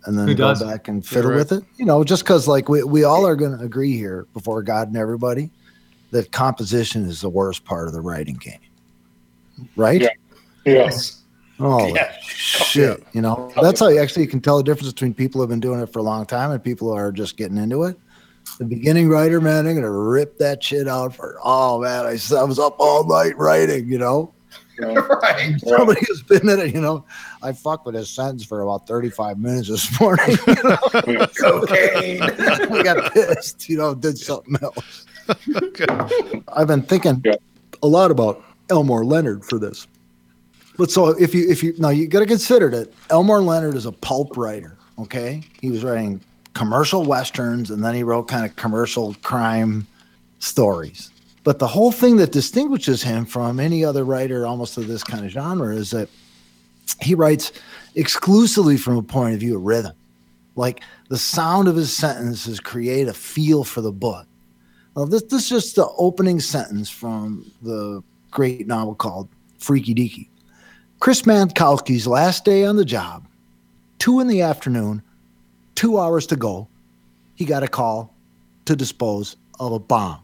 and 0.04 0.18
then 0.18 0.34
go 0.34 0.54
back 0.54 0.88
and 0.88 1.04
fiddle 1.06 1.30
right. 1.30 1.36
with 1.36 1.52
it. 1.52 1.64
You 1.76 1.84
know, 1.84 2.04
just 2.04 2.24
because 2.24 2.48
like 2.48 2.68
we 2.68 2.82
we 2.82 3.04
all 3.04 3.26
are 3.26 3.36
going 3.36 3.56
to 3.56 3.64
agree 3.64 3.96
here 3.96 4.26
before 4.32 4.62
God 4.62 4.88
and 4.88 4.96
everybody 4.96 5.50
that 6.10 6.32
composition 6.32 7.04
is 7.04 7.20
the 7.20 7.28
worst 7.30 7.64
part 7.64 7.88
of 7.88 7.94
the 7.94 8.00
writing 8.00 8.36
game, 8.36 8.60
right? 9.76 10.00
Yeah. 10.00 10.10
Yes. 10.64 11.22
Oh 11.58 11.94
yeah. 11.94 12.12
shit! 12.22 13.04
You 13.12 13.20
know 13.20 13.52
that's 13.60 13.80
how 13.80 13.88
you 13.88 14.00
actually 14.00 14.26
can 14.26 14.40
tell 14.40 14.56
the 14.56 14.64
difference 14.64 14.92
between 14.92 15.14
people 15.14 15.38
who 15.38 15.42
have 15.42 15.50
been 15.50 15.60
doing 15.60 15.80
it 15.80 15.92
for 15.92 16.00
a 16.00 16.02
long 16.02 16.26
time 16.26 16.50
and 16.50 16.62
people 16.62 16.88
who 16.88 16.94
are 16.94 17.12
just 17.12 17.36
getting 17.36 17.56
into 17.56 17.84
it. 17.84 17.96
The 18.58 18.64
beginning 18.64 19.08
writer, 19.08 19.40
man, 19.40 19.64
they're 19.64 19.74
gonna 19.74 19.90
rip 19.90 20.38
that 20.38 20.62
shit 20.62 20.88
out 20.88 21.14
for. 21.14 21.38
Oh 21.42 21.80
man, 21.80 22.06
I, 22.06 22.18
I 22.36 22.42
was 22.42 22.58
up 22.58 22.76
all 22.78 23.06
night 23.06 23.36
writing. 23.38 23.88
You 23.88 23.98
know, 23.98 24.34
right. 25.22 25.60
Somebody 25.60 26.00
who's 26.06 26.22
been 26.22 26.48
in 26.48 26.58
it, 26.60 26.74
you 26.74 26.80
know, 26.80 27.04
I 27.42 27.52
fucked 27.52 27.86
with 27.86 27.94
his 27.94 28.10
sentence 28.10 28.44
for 28.44 28.62
about 28.62 28.86
35 28.86 29.38
minutes 29.38 29.68
this 29.68 30.00
morning. 30.00 30.36
You 31.06 31.14
know? 31.14 31.26
Cocaine. 31.26 32.22
I 32.22 32.82
got 32.82 33.12
pissed, 33.12 33.68
you 33.68 33.78
know, 33.78 33.94
did 33.94 34.18
something 34.18 34.56
else. 34.62 35.06
I've 36.48 36.66
been 36.66 36.82
thinking 36.82 37.22
yeah. 37.24 37.34
a 37.82 37.86
lot 37.86 38.10
about 38.10 38.44
Elmore 38.70 39.04
Leonard 39.04 39.44
for 39.44 39.58
this. 39.58 39.86
But 40.76 40.90
so 40.90 41.08
if 41.08 41.34
you 41.34 41.48
if 41.48 41.62
you 41.62 41.74
now 41.78 41.90
you 41.90 42.06
got 42.08 42.20
to 42.20 42.26
consider 42.26 42.70
that 42.70 42.92
Elmore 43.10 43.40
Leonard 43.40 43.74
is 43.74 43.86
a 43.86 43.92
pulp 43.92 44.36
writer. 44.36 44.76
Okay, 44.98 45.42
he 45.60 45.70
was 45.70 45.84
writing 45.84 46.20
commercial 46.54 47.04
westerns 47.04 47.70
and 47.70 47.84
then 47.84 47.94
he 47.94 48.02
wrote 48.02 48.28
kind 48.28 48.44
of 48.44 48.54
commercial 48.56 49.14
crime 49.22 49.86
stories. 50.38 51.11
But 51.44 51.58
the 51.58 51.66
whole 51.66 51.90
thing 51.90 52.16
that 52.16 52.32
distinguishes 52.32 53.02
him 53.02 53.26
from 53.26 53.58
any 53.58 53.84
other 53.84 54.04
writer 54.04 54.46
almost 54.46 54.78
of 54.78 54.86
this 54.86 55.02
kind 55.02 55.24
of 55.24 55.32
genre 55.32 55.74
is 55.74 55.90
that 55.90 56.08
he 57.00 57.14
writes 57.14 57.52
exclusively 57.94 58.76
from 58.76 58.96
a 58.96 59.02
point 59.02 59.34
of 59.34 59.40
view 59.40 59.56
of 59.56 59.62
rhythm. 59.62 59.92
Like 60.54 60.82
the 61.08 61.18
sound 61.18 61.66
of 61.66 61.76
his 61.76 61.94
sentences 61.94 62.60
create 62.60 63.08
a 63.08 63.14
feel 63.14 63.64
for 63.64 63.80
the 63.80 63.92
book. 63.92 64.26
Well, 64.94 65.06
this, 65.06 65.22
this 65.22 65.44
is 65.44 65.48
just 65.48 65.76
the 65.76 65.88
opening 65.96 66.38
sentence 66.38 66.90
from 66.90 67.50
the 67.62 68.02
great 68.30 68.66
novel 68.66 68.94
called 68.94 69.28
Freaky 69.58 69.94
Deaky. 69.94 70.28
Chris 71.00 71.22
Mankowski's 71.22 72.06
last 72.06 72.44
day 72.44 72.64
on 72.64 72.76
the 72.76 72.84
job, 72.84 73.26
two 73.98 74.20
in 74.20 74.28
the 74.28 74.42
afternoon, 74.42 75.02
two 75.74 75.98
hours 75.98 76.26
to 76.26 76.36
go, 76.36 76.68
he 77.34 77.44
got 77.44 77.62
a 77.62 77.68
call 77.68 78.14
to 78.66 78.76
dispose 78.76 79.36
of 79.58 79.72
a 79.72 79.78
bomb. 79.78 80.21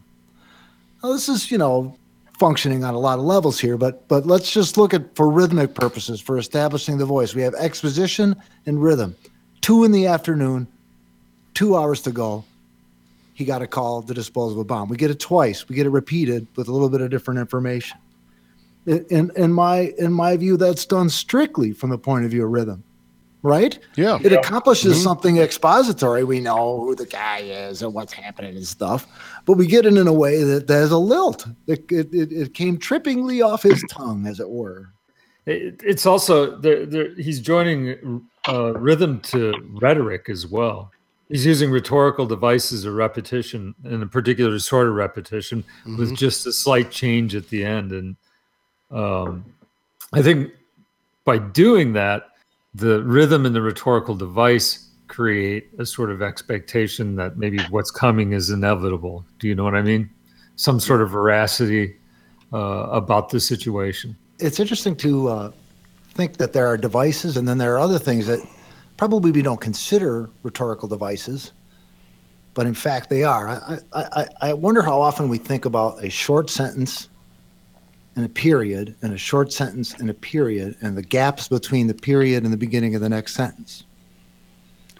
Now, 1.03 1.13
this 1.13 1.29
is, 1.29 1.51
you 1.51 1.59
know, 1.59 1.97
functioning 2.39 2.85
on 2.85 2.95
a 2.95 2.99
lot 2.99 3.19
of 3.19 3.25
levels 3.25 3.59
here, 3.59 3.77
but 3.77 4.07
but 4.09 4.27
let's 4.27 4.51
just 4.51 4.77
look 4.77 4.95
at 4.95 5.15
for 5.15 5.31
rhythmic 5.31 5.75
purposes 5.75 6.21
for 6.21 6.39
establishing 6.39 6.99
the 6.99 7.07
voice. 7.07 7.35
We 7.35 7.43
have 7.43 7.55
exposition 7.55 8.37
and 8.67 8.83
rhythm. 8.83 9.17
Two 9.61 9.85
in 9.85 9.93
the 9.93 10.07
afternoon, 10.07 10.67
two 11.55 11.77
hours 11.77 12.03
to 12.03 12.11
go. 12.11 12.45
He 13.35 13.45
got 13.45 13.63
a 13.63 13.67
call 13.69 14.03
to 14.03 14.15
dispose 14.15 14.53
of 14.53 14.59
a 14.59 14.65
bomb. 14.65 14.89
We 14.89 14.97
get 14.97 15.13
it 15.13 15.21
twice. 15.21 15.69
We 15.69 15.77
get 15.77 15.87
it 15.87 15.91
repeated 15.91 16.47
with 16.57 16.67
a 16.67 16.73
little 16.73 16.89
bit 16.89 17.01
of 17.01 17.11
different 17.11 17.39
information 17.39 17.99
in 18.89 19.31
in 19.37 19.53
my 19.53 19.93
in 19.99 20.13
my 20.13 20.37
view, 20.37 20.57
that's 20.57 20.87
done 20.87 21.09
strictly 21.11 21.73
from 21.73 21.91
the 21.91 21.99
point 21.99 22.25
of 22.25 22.31
view 22.31 22.45
of 22.45 22.51
rhythm, 22.51 22.83
right? 23.43 23.79
Yeah, 23.97 24.19
it 24.23 24.33
yeah. 24.33 24.39
accomplishes 24.39 24.95
mm-hmm. 24.95 25.03
something 25.03 25.39
expository. 25.39 26.25
We 26.25 26.41
know 26.41 26.81
who 26.81 26.95
the 26.95 27.07
guy 27.07 27.39
is 27.39 27.83
and 27.83 27.95
what's 27.95 28.13
happening 28.13 28.57
and 28.57 28.67
stuff, 28.67 29.07
but 29.45 29.55
we 29.55 29.67
get 29.67 29.87
it 29.87 29.97
in 29.97 30.07
a 30.07 30.13
way 30.13 30.43
that 30.43 30.67
there's 30.67 30.91
a 30.91 30.99
lilt. 30.99 31.47
It 31.67 31.91
it, 31.91 32.13
it, 32.13 32.33
it 32.33 32.55
came 32.55 32.79
trippingly 32.79 33.45
off 33.47 33.63
his 33.63 33.85
tongue, 33.91 34.27
as 34.27 34.41
it 34.41 34.49
were. 34.49 34.93
It, 35.47 35.81
it's 35.83 36.05
also 36.05 36.57
the, 36.57 36.87
the, 36.87 37.23
he's 37.23 37.41
joining 37.41 38.27
uh, 38.47 38.75
rhythm 38.75 39.21
to 39.21 39.55
rhetoric 39.81 40.29
as 40.29 40.47
well. 40.47 40.93
He's 41.29 41.45
using 41.45 41.71
rhetorical 41.71 42.27
devices 42.27 42.85
of 42.85 42.95
repetition 42.95 43.75
and 43.85 44.03
a 44.03 44.07
particular 44.07 44.59
sort 44.59 44.89
of 44.89 44.95
repetition 44.95 45.63
mm-hmm. 45.63 45.97
with 45.97 46.17
just 46.17 46.47
a 46.47 46.53
slight 46.53 46.91
change 46.91 47.35
at 47.35 47.49
the 47.49 47.65
end. 47.65 47.93
And 47.93 48.17
um, 48.91 49.45
I 50.13 50.23
think 50.23 50.53
by 51.25 51.39
doing 51.39 51.93
that, 51.95 52.31
the 52.79 53.03
rhythm 53.03 53.45
and 53.45 53.55
the 53.55 53.61
rhetorical 53.61 54.15
device 54.15 54.89
create 55.09 55.69
a 55.79 55.87
sort 55.87 56.11
of 56.11 56.23
expectation 56.23 57.17
that 57.17 57.37
maybe 57.37 57.59
what's 57.71 57.91
coming 57.91 58.33
is 58.33 58.51
inevitable. 58.51 59.25
Do 59.41 59.49
you 59.49 59.55
know 59.55 59.65
what 59.65 59.75
I 59.75 59.83
mean? 59.83 60.09
Some 60.55 60.79
sort 60.79 61.03
of 61.03 61.11
veracity 61.11 61.97
uh, 62.53 62.89
about 62.91 63.31
the 63.31 63.41
situation. 63.41 64.17
It's 64.39 64.61
interesting 64.61 64.95
to 64.97 65.29
uh, 65.29 65.53
think 66.15 66.37
that 66.37 66.53
there 66.53 66.67
are 66.69 66.77
devices, 66.77 67.37
and 67.37 67.49
then 67.49 67.59
there 67.59 67.75
are 67.75 67.81
other 67.81 67.99
things 67.99 68.27
that 68.29 68.41
probably 68.97 69.33
we 69.33 69.43
don't 69.43 69.61
consider 69.61 70.31
rhetorical 70.45 70.89
devices, 70.89 71.53
but 72.55 72.67
in 72.67 72.75
fact 72.75 73.11
they 73.11 73.25
are. 73.25 73.49
I, 73.49 73.79
I, 73.93 74.27
I 74.41 74.53
wonder 74.53 74.83
how 74.83 75.01
often 75.01 75.29
we 75.29 75.39
think 75.39 75.65
about 75.65 76.05
a 76.05 76.11
short 76.11 76.49
sentence 76.49 77.09
and 78.19 78.27
a 78.27 78.29
period 78.29 78.97
and 79.01 79.15
a 79.15 79.17
short 79.17 79.53
sentence 79.53 79.95
and 79.95 80.11
a 80.11 80.15
period 80.15 80.77
and 80.81 80.99
the 80.99 81.03
gaps 81.03 81.47
between 81.47 81.87
the 81.87 81.95
period 81.95 82.43
and 82.43 82.53
the 82.53 82.57
beginning 82.57 82.97
of 82.97 83.01
the 83.01 83.09
next 83.09 83.33
sentence. 83.33 83.85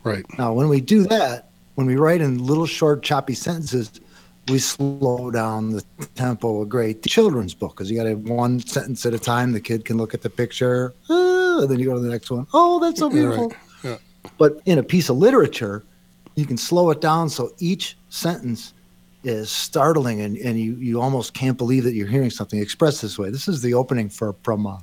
Right. 0.05 0.25
Now, 0.39 0.53
when 0.53 0.69
we 0.69 0.81
do 0.81 1.03
that, 1.07 1.51
when 1.75 1.89
we 1.89 1.97
write 1.97 2.21
in 2.21 2.47
little 2.47 2.65
short 2.65 3.03
choppy 3.03 3.35
sentences, 3.35 3.91
we 4.47 4.61
slow 4.61 5.33
down 5.33 5.73
the 5.73 5.85
tempo 6.15 6.63
a 6.63 6.67
great 6.67 7.03
children's 7.03 7.55
book 7.55 7.73
because 7.73 7.91
you 7.91 7.97
got 7.97 8.05
to 8.05 8.11
have 8.11 8.23
one 8.23 8.61
sentence 8.61 9.05
at 9.05 9.15
a 9.15 9.19
time. 9.19 9.51
The 9.51 9.61
kid 9.61 9.85
can 9.85 9.97
look 9.97 10.15
at 10.15 10.23
the 10.23 10.31
picture, 10.31 10.95
ah, 11.11 11.63
and 11.63 11.69
then 11.69 11.81
you 11.81 11.87
go 11.87 11.95
to 11.95 12.01
the 12.01 12.09
next 12.09 12.31
one. 12.31 12.47
Oh, 12.55 12.79
that's 12.79 13.01
so 13.01 13.11
beautiful. 13.11 13.49
Right. 13.49 13.59
Yeah. 13.83 13.97
But 14.39 14.61
in 14.65 14.79
a 14.79 14.85
piece 14.85 15.09
of 15.09 15.17
literature, 15.17 15.83
you 16.37 16.47
can 16.47 16.57
slow 16.57 16.91
it 16.91 17.01
down 17.01 17.31
so 17.31 17.51
each 17.59 17.99
sentence 18.11 18.75
is 19.25 19.51
startling 19.51 20.21
and, 20.21 20.37
and 20.39 20.59
you, 20.59 20.75
you 20.75 21.01
almost 21.01 21.35
can't 21.35 21.59
believe 21.59 21.85
that 21.85 21.95
you're 21.95 22.07
hearing 22.07 22.31
something 22.31 22.61
expressed 22.61 23.03
this 23.03 23.19
way. 23.19 23.31
This 23.31 23.49
is 23.49 23.63
the 23.63 23.75
opening 23.75 24.09
for 24.09 24.35
from 24.43 24.67
uh, 24.67 24.79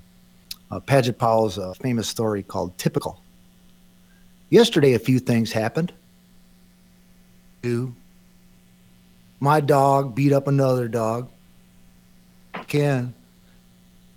uh, 0.71 0.79
Padgett 0.79 1.17
Powell's 1.17 1.57
uh, 1.57 1.73
famous 1.73 2.07
story 2.07 2.43
called 2.43 2.77
Typical. 2.77 3.21
Yesterday, 4.49 4.93
a 4.93 4.99
few 4.99 5.19
things 5.19 5.51
happened. 5.51 5.93
Two, 7.63 7.95
my 9.39 9.59
dog 9.59 10.15
beat 10.15 10.33
up 10.33 10.47
another 10.47 10.87
dog. 10.87 11.29
Ken, 12.67 13.13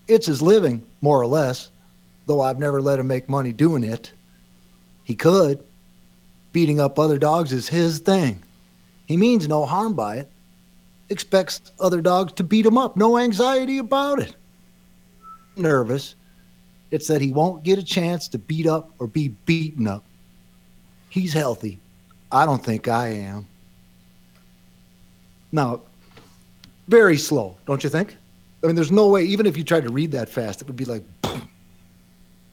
it's 0.06 0.26
his 0.26 0.42
living, 0.42 0.84
more 1.00 1.20
or 1.20 1.26
less, 1.26 1.70
though 2.26 2.40
I've 2.40 2.58
never 2.58 2.80
let 2.80 2.98
him 2.98 3.06
make 3.06 3.28
money 3.28 3.52
doing 3.52 3.84
it. 3.84 4.12
He 5.04 5.14
could. 5.14 5.64
Beating 6.52 6.80
up 6.80 6.98
other 6.98 7.18
dogs 7.18 7.52
is 7.52 7.68
his 7.68 7.98
thing. 7.98 8.42
He 9.08 9.16
means 9.16 9.48
no 9.48 9.64
harm 9.64 9.94
by 9.94 10.16
it. 10.16 10.30
Expects 11.08 11.72
other 11.80 12.02
dogs 12.02 12.34
to 12.34 12.44
beat 12.44 12.66
him 12.66 12.76
up. 12.76 12.94
No 12.94 13.16
anxiety 13.16 13.78
about 13.78 14.20
it. 14.20 14.36
Nervous. 15.56 16.14
It's 16.90 17.08
that 17.08 17.22
he 17.22 17.32
won't 17.32 17.64
get 17.64 17.78
a 17.78 17.82
chance 17.82 18.28
to 18.28 18.38
beat 18.38 18.66
up 18.66 18.92
or 18.98 19.06
be 19.06 19.28
beaten 19.46 19.88
up. 19.88 20.04
He's 21.08 21.32
healthy. 21.32 21.80
I 22.30 22.44
don't 22.44 22.62
think 22.62 22.86
I 22.86 23.08
am. 23.08 23.46
Now, 25.52 25.80
very 26.86 27.16
slow, 27.16 27.56
don't 27.66 27.82
you 27.82 27.88
think? 27.88 28.14
I 28.62 28.66
mean, 28.66 28.76
there's 28.76 28.92
no 28.92 29.08
way, 29.08 29.24
even 29.24 29.46
if 29.46 29.56
you 29.56 29.64
tried 29.64 29.84
to 29.84 29.90
read 29.90 30.12
that 30.12 30.28
fast, 30.28 30.60
it 30.60 30.66
would 30.66 30.76
be 30.76 30.84
like, 30.84 31.02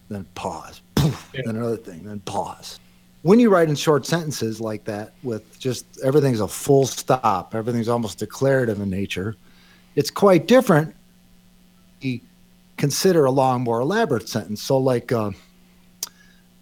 then 0.08 0.26
pause, 0.36 0.82
yeah. 0.98 1.12
then 1.34 1.58
another 1.58 1.76
thing, 1.76 2.04
then 2.04 2.22
pause 2.22 2.80
when 3.26 3.40
you 3.40 3.50
write 3.50 3.70
in 3.70 3.76
short 3.76 4.06
sentences 4.06 4.62
like 4.62 4.84
that 4.84 5.12
with 5.24 5.58
just 5.58 6.00
everything's 6.04 6.42
a 6.42 6.48
full 6.48 6.86
stop 6.86 7.56
everything's 7.56 7.88
almost 7.88 8.20
declarative 8.20 8.80
in 8.80 8.88
nature 8.88 9.36
it's 9.96 10.12
quite 10.12 10.46
different 10.46 10.96
you 12.02 12.20
consider 12.78 13.26
a 13.26 13.32
long 13.32 13.64
more 13.64 13.80
elaborate 13.80 14.30
sentence 14.30 14.62
so 14.62 14.78
like 14.78 15.12
uh, 15.12 15.32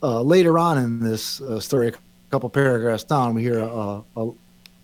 uh, 0.01 0.21
later 0.21 0.57
on 0.57 0.77
in 0.77 1.01
this 1.01 1.41
uh, 1.41 1.59
story 1.59 1.89
a 1.89 1.93
couple 2.29 2.49
paragraphs 2.49 3.03
down 3.03 3.33
we 3.33 3.41
hear 3.41 3.59
a, 3.59 4.01
a 4.15 4.31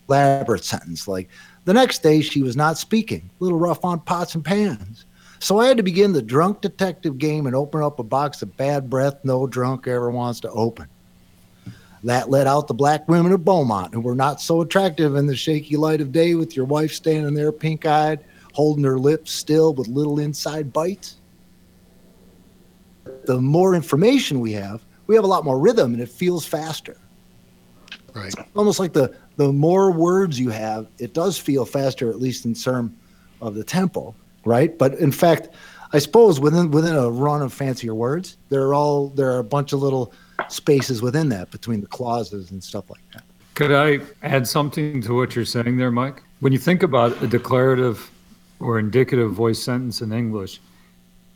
elaborate 0.10 0.66
sentence 0.66 1.08
like 1.08 1.30
the 1.64 1.74
next 1.74 2.04
day 2.04 2.20
she 2.20 2.42
was 2.42 2.58
not 2.58 2.78
speaking 2.78 3.30
a 3.40 3.44
little 3.44 3.60
rough 3.60 3.86
on 3.86 4.02
pots 4.02 4.36
and 4.36 4.44
pans 4.44 5.06
so 5.42 5.60
I 5.60 5.68
had 5.68 5.78
to 5.78 5.84
begin 5.84 6.12
the 6.12 6.22
drunk 6.22 6.60
detective 6.60 7.18
game 7.18 7.48
and 7.48 7.56
open 7.56 7.82
up 7.82 8.00
a 8.00 8.04
box 8.04 8.42
of 8.42 8.58
bad 8.58 8.90
breath 8.90 9.24
no 9.24 9.48
drunk 9.48 9.88
ever 9.88 10.12
wants 10.12 10.42
to 10.42 10.52
open. 10.52 10.90
That 12.04 12.30
let 12.30 12.48
out 12.48 12.68
the 12.68 12.74
black 12.74 13.08
women 13.10 13.32
of 13.34 13.44
Beaumont, 13.44 13.94
who 13.94 14.00
were 14.00 14.16
not 14.16 14.40
so 14.40 14.62
attractive 14.62 15.16
in 15.16 15.28
the 15.28 15.36
shaky 15.36 15.76
light 15.76 16.02
of 16.02 16.12
day, 16.12 16.36
with 16.36 16.56
your 16.56 16.66
wife 16.66 16.94
standing 16.94 17.34
there 17.34 17.52
pink 17.52 17.86
eyed, 17.86 18.24
holding 18.54 18.86
her 18.86 18.98
lips 18.98 19.32
still 19.32 19.74
with 19.74 19.88
little 19.88 20.20
inside 20.20 20.72
bites. 20.72 21.18
the 23.26 23.40
more 23.40 23.76
information 23.76 24.40
we 24.40 24.54
have, 24.54 24.82
we 25.08 25.16
have 25.16 25.24
a 25.24 25.28
lot 25.28 25.44
more 25.44 25.60
rhythm 25.60 25.94
and 25.94 26.02
it 26.02 26.10
feels 26.10 26.46
faster. 26.46 26.98
Right. 28.14 28.34
Almost 28.56 28.80
like 28.80 28.94
the 28.94 29.16
the 29.38 29.54
more 29.54 29.92
words 29.92 30.40
you 30.40 30.50
have, 30.50 30.88
it 30.98 31.14
does 31.14 31.38
feel 31.38 31.66
faster, 31.66 32.10
at 32.10 32.20
least 32.20 32.46
in 32.46 32.54
terms 32.54 32.92
of 33.42 33.56
the 33.56 33.64
tempo, 33.64 34.16
right? 34.46 34.78
But 34.78 34.96
in 34.96 35.12
fact, 35.12 35.50
I 35.94 36.00
suppose 36.00 36.40
within 36.40 36.72
within 36.72 36.96
a 36.96 37.10
run 37.10 37.42
of 37.42 37.54
fancier 37.54 37.94
words, 37.96 38.38
there 38.50 38.64
are 38.64 38.74
all 38.74 39.10
there 39.10 39.32
are 39.32 39.40
a 39.40 39.44
bunch 39.44 39.74
of 39.74 39.82
little 39.82 40.14
spaces 40.48 41.02
within 41.02 41.30
that 41.30 41.52
between 41.52 41.82
the 41.82 41.88
clauses 41.88 42.52
and 42.52 42.64
stuff 42.64 42.90
like 42.90 43.04
that. 43.14 43.24
Could 43.56 43.72
I 43.74 44.00
add 44.24 44.48
something 44.48 45.02
to 45.02 45.14
what 45.16 45.36
you're 45.36 45.46
saying 45.46 45.78
there, 45.78 45.92
Mike? 45.92 46.24
When 46.40 46.54
you 46.54 46.60
think 46.60 46.84
about 46.84 47.22
a 47.22 47.28
declarative 47.28 48.10
or 48.60 48.80
indicative 48.80 49.34
voice 49.34 49.62
sentence 49.62 50.02
in 50.02 50.14
English, 50.14 50.62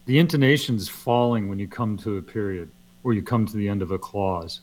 the 0.05 0.19
intonation 0.19 0.75
is 0.75 0.88
falling 0.88 1.50
when 1.50 1.60
you 1.60 1.67
come 1.67 1.98
to 1.98 2.17
a 2.17 2.22
period 2.22 2.69
or 3.03 3.13
you 3.13 3.22
come 3.22 3.45
to 3.45 3.57
the 3.57 3.67
end 3.67 3.81
of 3.81 3.91
a 3.91 4.00
clause. 4.00 4.62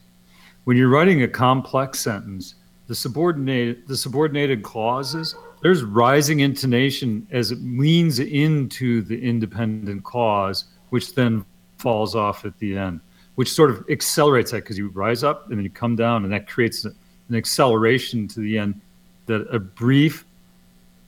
When 0.64 0.76
you're 0.76 0.88
writing 0.88 1.22
a 1.22 1.28
complex 1.28 2.00
sentence, 2.00 2.54
the 2.86 2.94
subordinated 2.94 3.86
the 3.86 3.96
subordinated 3.96 4.62
clauses, 4.62 5.34
there's 5.62 5.82
rising 5.82 6.40
intonation 6.40 7.26
as 7.30 7.50
it 7.50 7.58
leans 7.60 8.18
into 8.18 9.02
the 9.02 9.20
independent 9.22 10.02
clause, 10.04 10.64
which 10.88 11.14
then 11.14 11.44
falls 11.78 12.14
off 12.14 12.44
at 12.44 12.58
the 12.58 12.76
end, 12.76 13.00
which 13.34 13.52
sort 13.52 13.70
of 13.70 13.84
accelerates 13.88 14.50
that 14.50 14.58
because 14.58 14.76
you 14.78 14.88
rise 14.88 15.24
up 15.24 15.48
and 15.48 15.58
then 15.58 15.64
you 15.64 15.70
come 15.70 15.96
down, 15.96 16.24
and 16.24 16.32
that 16.32 16.48
creates 16.48 16.84
an 16.84 16.94
acceleration 17.34 18.28
to 18.28 18.40
the 18.40 18.58
end. 18.58 18.80
That 19.26 19.46
a 19.54 19.58
brief 19.58 20.24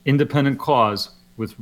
independent 0.05 0.59
clause 0.59 1.11
with 1.37 1.55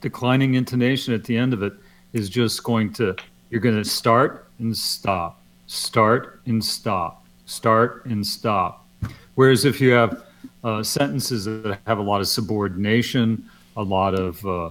declining 0.00 0.54
intonation 0.54 1.14
at 1.14 1.24
the 1.24 1.36
end 1.36 1.52
of 1.52 1.62
it 1.62 1.72
is 2.12 2.28
just 2.28 2.62
going 2.64 2.92
to 2.94 3.14
you're 3.50 3.60
going 3.60 3.76
to 3.76 3.84
start 3.84 4.48
and 4.60 4.76
stop, 4.76 5.42
start 5.66 6.40
and 6.46 6.64
stop, 6.64 7.24
start 7.46 8.04
and 8.06 8.24
stop. 8.24 8.86
Whereas 9.34 9.64
if 9.64 9.80
you 9.80 9.90
have 9.90 10.24
uh, 10.62 10.82
sentences 10.82 11.46
that 11.46 11.78
have 11.86 11.98
a 11.98 12.02
lot 12.02 12.20
of 12.20 12.28
subordination, 12.28 13.48
a 13.76 13.82
lot 13.82 14.14
of 14.14 14.44
uh, 14.46 14.70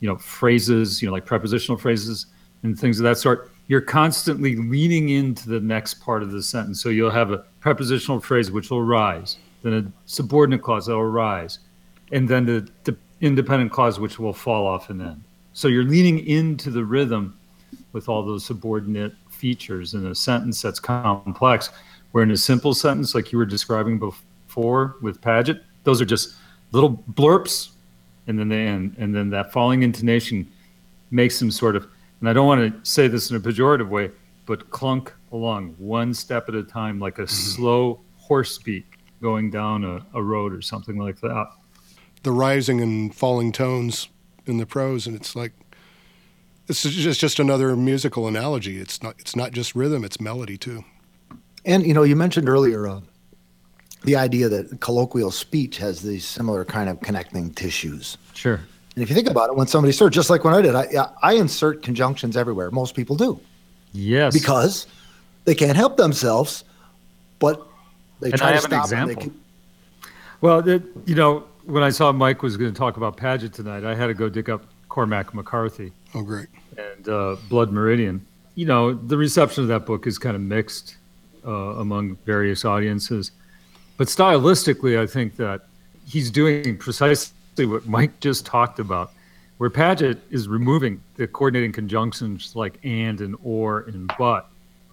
you 0.00 0.08
know 0.08 0.16
phrases, 0.16 1.00
you 1.00 1.06
know 1.06 1.12
like 1.12 1.24
prepositional 1.24 1.78
phrases 1.78 2.26
and 2.62 2.78
things 2.78 2.98
of 2.98 3.04
that 3.04 3.18
sort, 3.18 3.50
you're 3.68 3.82
constantly 3.82 4.56
leaning 4.56 5.10
into 5.10 5.48
the 5.48 5.60
next 5.60 5.94
part 5.94 6.22
of 6.22 6.32
the 6.32 6.42
sentence. 6.42 6.82
So 6.82 6.88
you'll 6.88 7.10
have 7.10 7.30
a 7.30 7.44
prepositional 7.60 8.20
phrase 8.20 8.50
which 8.50 8.70
will 8.70 8.82
rise, 8.82 9.36
then 9.62 9.74
a 9.74 9.92
subordinate 10.06 10.62
clause 10.62 10.86
that 10.86 10.94
will 10.94 11.04
rise, 11.04 11.60
and 12.10 12.28
then 12.28 12.46
the, 12.46 12.68
the 12.84 12.96
independent 13.20 13.70
clause 13.70 14.00
which 14.00 14.18
will 14.18 14.32
fall 14.32 14.66
off 14.66 14.90
and 14.90 15.02
end. 15.02 15.22
So 15.52 15.68
you're 15.68 15.84
leaning 15.84 16.26
into 16.26 16.70
the 16.70 16.84
rhythm 16.84 17.38
with 17.92 18.08
all 18.08 18.24
those 18.24 18.44
subordinate 18.44 19.12
features 19.28 19.94
in 19.94 20.06
a 20.06 20.14
sentence 20.14 20.62
that's 20.62 20.80
complex. 20.80 21.70
Where 22.12 22.24
in 22.24 22.30
a 22.30 22.36
simple 22.38 22.72
sentence, 22.72 23.14
like 23.14 23.32
you 23.32 23.38
were 23.38 23.44
describing 23.44 23.98
before 23.98 24.96
with 25.02 25.20
Padgett, 25.20 25.60
those 25.84 26.00
are 26.00 26.06
just 26.06 26.36
little 26.72 27.04
blurps, 27.12 27.70
and 28.26 28.38
then 28.38 28.48
they 28.48 28.66
end, 28.66 28.96
and 28.98 29.14
then 29.14 29.28
that 29.30 29.52
falling 29.52 29.82
intonation 29.82 30.50
makes 31.10 31.38
them 31.38 31.50
sort 31.50 31.76
of. 31.76 31.86
And 32.20 32.28
I 32.28 32.32
don't 32.32 32.46
want 32.46 32.84
to 32.84 32.90
say 32.90 33.08
this 33.08 33.30
in 33.30 33.36
a 33.36 33.40
pejorative 33.40 33.88
way, 33.88 34.10
but 34.46 34.70
clunk 34.70 35.12
along 35.32 35.74
one 35.78 36.14
step 36.14 36.48
at 36.48 36.54
a 36.54 36.62
time, 36.62 36.98
like 36.98 37.18
a 37.18 37.22
mm-hmm. 37.22 37.34
slow 37.34 38.00
horse 38.16 38.58
beat 38.58 38.86
going 39.20 39.50
down 39.50 39.84
a, 39.84 40.04
a 40.14 40.22
road 40.22 40.52
or 40.52 40.62
something 40.62 40.98
like 40.98 41.20
that. 41.20 41.50
The 42.22 42.32
rising 42.32 42.80
and 42.80 43.14
falling 43.14 43.52
tones 43.52 44.08
in 44.46 44.58
the 44.58 44.66
prose, 44.66 45.06
and 45.06 45.14
it's 45.14 45.36
like 45.36 45.52
it's 46.66 46.82
just 46.82 47.20
just 47.20 47.38
another 47.38 47.76
musical 47.76 48.26
analogy. 48.26 48.78
It's 48.78 49.02
not 49.02 49.14
it's 49.18 49.36
not 49.36 49.52
just 49.52 49.74
rhythm; 49.74 50.04
it's 50.04 50.20
melody 50.20 50.58
too. 50.58 50.84
And 51.64 51.86
you 51.86 51.94
know, 51.94 52.02
you 52.02 52.16
mentioned 52.16 52.48
earlier 52.48 52.88
uh, 52.88 53.00
the 54.04 54.16
idea 54.16 54.48
that 54.48 54.80
colloquial 54.80 55.30
speech 55.30 55.78
has 55.78 56.02
these 56.02 56.26
similar 56.26 56.64
kind 56.64 56.88
of 56.88 57.00
connecting 57.00 57.52
tissues. 57.52 58.18
Sure. 58.34 58.60
And 58.98 59.04
if 59.04 59.10
you 59.10 59.14
think 59.14 59.30
about 59.30 59.48
it, 59.48 59.54
when 59.54 59.68
somebody 59.68 59.92
starts, 59.92 60.12
just 60.12 60.28
like 60.28 60.42
when 60.42 60.54
I 60.54 60.60
did, 60.60 60.74
I 60.74 60.88
I 61.22 61.34
insert 61.34 61.84
conjunctions 61.84 62.36
everywhere. 62.36 62.72
Most 62.72 62.96
people 62.96 63.14
do. 63.14 63.38
Yes. 63.92 64.34
Because 64.34 64.88
they 65.44 65.54
can't 65.54 65.76
help 65.76 65.96
themselves, 65.96 66.64
but 67.38 67.64
they 68.18 68.30
and 68.30 68.38
try 68.40 68.48
I 68.48 68.52
to 68.54 68.58
stop. 68.58 68.72
An 68.72 68.80
example. 68.80 69.32
Well, 70.40 70.68
it, 70.68 70.82
you 71.06 71.14
know, 71.14 71.44
when 71.64 71.84
I 71.84 71.90
saw 71.90 72.10
Mike 72.10 72.42
was 72.42 72.56
going 72.56 72.72
to 72.72 72.76
talk 72.76 72.96
about 72.96 73.16
Padgett 73.16 73.52
tonight, 73.52 73.84
I 73.84 73.94
had 73.94 74.08
to 74.08 74.14
go 74.14 74.28
dig 74.28 74.50
up 74.50 74.64
Cormac 74.88 75.32
McCarthy. 75.32 75.92
Oh, 76.12 76.22
great. 76.24 76.48
And 76.76 77.08
uh, 77.08 77.36
Blood 77.48 77.70
Meridian. 77.70 78.26
You 78.56 78.66
know, 78.66 78.94
the 78.94 79.16
reception 79.16 79.62
of 79.62 79.68
that 79.68 79.86
book 79.86 80.08
is 80.08 80.18
kind 80.18 80.34
of 80.34 80.42
mixed 80.42 80.96
uh, 81.46 81.52
among 81.52 82.16
various 82.26 82.64
audiences. 82.64 83.30
But 83.96 84.08
stylistically, 84.08 84.98
I 84.98 85.06
think 85.06 85.36
that 85.36 85.66
he's 86.04 86.32
doing 86.32 86.76
precisely 86.78 87.36
what 87.66 87.86
Mike 87.86 88.20
just 88.20 88.46
talked 88.46 88.78
about, 88.78 89.12
where 89.58 89.70
Padgett 89.70 90.18
is 90.30 90.48
removing 90.48 91.02
the 91.16 91.26
coordinating 91.26 91.72
conjunctions 91.72 92.54
like 92.54 92.78
and 92.84 93.20
and 93.20 93.36
or 93.42 93.80
and 93.80 94.10
but. 94.18 94.48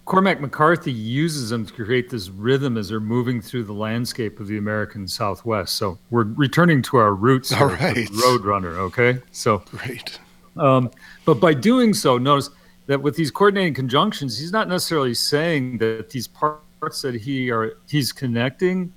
Cormac 0.06 0.40
McCarthy 0.40 0.92
uses 0.92 1.50
them 1.50 1.66
to 1.66 1.72
create 1.72 2.10
this 2.10 2.28
rhythm 2.28 2.76
as 2.76 2.88
they're 2.88 3.00
moving 3.00 3.42
through 3.42 3.64
the 3.64 3.72
landscape 3.72 4.38
of 4.38 4.46
the 4.46 4.56
American 4.56 5.08
Southwest. 5.08 5.74
So 5.74 5.98
we're 6.10 6.24
returning 6.24 6.80
to 6.82 6.98
our 6.98 7.12
roots, 7.12 7.52
All 7.52 7.66
right. 7.66 8.06
Roadrunner. 8.06 8.76
Okay, 8.76 9.20
so 9.32 9.58
great. 9.70 10.20
Um, 10.56 10.92
but 11.24 11.34
by 11.40 11.54
doing 11.54 11.92
so, 11.92 12.18
notice 12.18 12.50
that 12.86 13.02
with 13.02 13.16
these 13.16 13.32
coordinating 13.32 13.74
conjunctions, 13.74 14.38
he's 14.38 14.52
not 14.52 14.68
necessarily 14.68 15.12
saying 15.12 15.78
that 15.78 16.10
these 16.10 16.28
parts 16.28 17.02
that 17.02 17.16
he 17.16 17.50
are 17.50 17.76
he's 17.88 18.12
connecting 18.12 18.92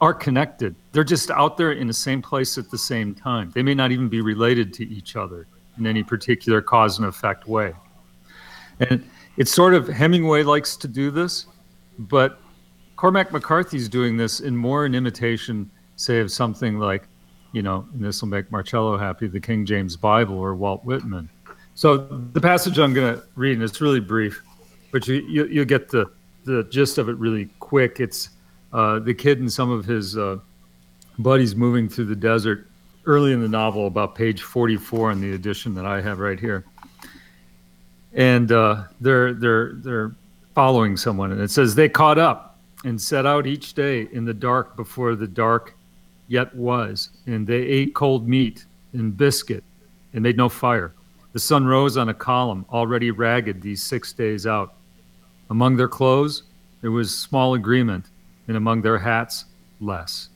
are 0.00 0.14
connected. 0.14 0.74
They're 0.92 1.04
just 1.04 1.30
out 1.30 1.56
there 1.56 1.72
in 1.72 1.86
the 1.86 1.92
same 1.92 2.22
place 2.22 2.56
at 2.58 2.70
the 2.70 2.78
same 2.78 3.14
time. 3.14 3.50
They 3.54 3.62
may 3.62 3.74
not 3.74 3.90
even 3.90 4.08
be 4.08 4.20
related 4.20 4.72
to 4.74 4.88
each 4.88 5.16
other 5.16 5.46
in 5.78 5.86
any 5.86 6.02
particular 6.02 6.62
cause 6.62 6.98
and 6.98 7.06
effect 7.06 7.46
way. 7.48 7.74
And 8.80 9.08
it's 9.36 9.52
sort 9.52 9.74
of 9.74 9.88
Hemingway 9.88 10.44
likes 10.44 10.76
to 10.76 10.88
do 10.88 11.10
this, 11.10 11.46
but 11.98 12.40
Cormac 12.96 13.32
McCarthy's 13.32 13.88
doing 13.88 14.16
this 14.16 14.40
in 14.40 14.56
more 14.56 14.84
an 14.84 14.94
imitation, 14.94 15.70
say, 15.96 16.20
of 16.20 16.30
something 16.30 16.78
like, 16.78 17.08
you 17.52 17.62
know, 17.62 17.86
and 17.92 18.04
this 18.04 18.20
will 18.20 18.28
make 18.28 18.50
Marcello 18.52 18.96
happy, 18.96 19.26
the 19.26 19.40
King 19.40 19.64
James 19.64 19.96
Bible 19.96 20.36
or 20.36 20.54
Walt 20.54 20.84
Whitman. 20.84 21.28
So 21.74 21.96
the 22.32 22.40
passage 22.40 22.78
I'm 22.78 22.92
going 22.92 23.14
to 23.14 23.22
read, 23.36 23.52
and 23.52 23.62
it's 23.62 23.80
really 23.80 24.00
brief, 24.00 24.42
but 24.90 25.06
you, 25.06 25.16
you 25.28 25.46
you 25.46 25.64
get 25.64 25.88
the 25.88 26.10
the 26.44 26.64
gist 26.64 26.98
of 26.98 27.08
it 27.08 27.16
really 27.18 27.48
quick. 27.60 28.00
It's 28.00 28.30
uh, 28.72 28.98
the 28.98 29.14
kid 29.14 29.40
and 29.40 29.52
some 29.52 29.70
of 29.70 29.84
his 29.84 30.16
uh, 30.16 30.38
buddies 31.18 31.54
moving 31.54 31.88
through 31.88 32.06
the 32.06 32.16
desert 32.16 32.66
early 33.06 33.32
in 33.32 33.40
the 33.40 33.48
novel, 33.48 33.86
about 33.86 34.14
page 34.14 34.42
44 34.42 35.12
in 35.12 35.20
the 35.20 35.32
edition 35.32 35.74
that 35.74 35.86
I 35.86 36.00
have 36.00 36.18
right 36.18 36.38
here, 36.38 36.64
and 38.12 38.52
uh, 38.52 38.84
they're 39.00 39.32
they're 39.34 39.72
they're 39.74 40.14
following 40.54 40.96
someone, 40.96 41.32
and 41.32 41.40
it 41.40 41.50
says 41.50 41.74
they 41.74 41.88
caught 41.88 42.18
up 42.18 42.58
and 42.84 43.00
set 43.00 43.26
out 43.26 43.46
each 43.46 43.74
day 43.74 44.08
in 44.12 44.24
the 44.24 44.34
dark 44.34 44.76
before 44.76 45.14
the 45.14 45.26
dark 45.26 45.74
yet 46.28 46.54
was, 46.54 47.10
and 47.26 47.46
they 47.46 47.62
ate 47.62 47.94
cold 47.94 48.28
meat 48.28 48.66
and 48.92 49.16
biscuit 49.16 49.64
and 50.12 50.22
made 50.22 50.36
no 50.36 50.48
fire. 50.48 50.92
The 51.32 51.38
sun 51.38 51.66
rose 51.66 51.96
on 51.96 52.08
a 52.08 52.14
column, 52.14 52.64
already 52.70 53.10
ragged 53.10 53.60
these 53.60 53.82
six 53.82 54.12
days 54.12 54.46
out. 54.46 54.74
Among 55.50 55.76
their 55.76 55.88
clothes, 55.88 56.44
there 56.80 56.90
was 56.90 57.16
small 57.16 57.54
agreement, 57.54 58.06
and 58.48 58.56
among 58.56 58.82
their 58.82 58.98
hats, 58.98 59.44
less. 59.80 60.30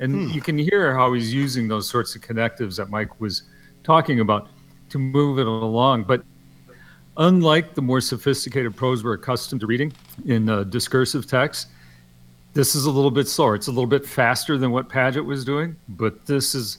And 0.00 0.28
hmm. 0.28 0.28
you 0.28 0.40
can 0.40 0.56
hear 0.56 0.94
how 0.96 1.12
he's 1.12 1.32
using 1.32 1.68
those 1.68 1.88
sorts 1.88 2.16
of 2.16 2.22
connectives 2.22 2.76
that 2.76 2.88
Mike 2.88 3.20
was 3.20 3.42
talking 3.84 4.20
about 4.20 4.48
to 4.88 4.98
move 4.98 5.38
it 5.38 5.46
along. 5.46 6.04
But 6.04 6.22
unlike 7.16 7.74
the 7.74 7.82
more 7.82 8.00
sophisticated 8.00 8.74
prose 8.74 9.04
we're 9.04 9.14
accustomed 9.14 9.60
to 9.60 9.66
reading 9.66 9.92
in 10.26 10.48
uh, 10.48 10.64
discursive 10.64 11.26
text, 11.26 11.68
this 12.54 12.74
is 12.74 12.84
a 12.84 12.90
little 12.90 13.10
bit 13.10 13.28
slower. 13.28 13.54
It's 13.54 13.68
a 13.68 13.70
little 13.70 13.86
bit 13.86 14.06
faster 14.06 14.58
than 14.58 14.70
what 14.70 14.88
Padgett 14.88 15.24
was 15.24 15.44
doing, 15.44 15.76
but 15.88 16.26
this 16.26 16.54
is 16.54 16.78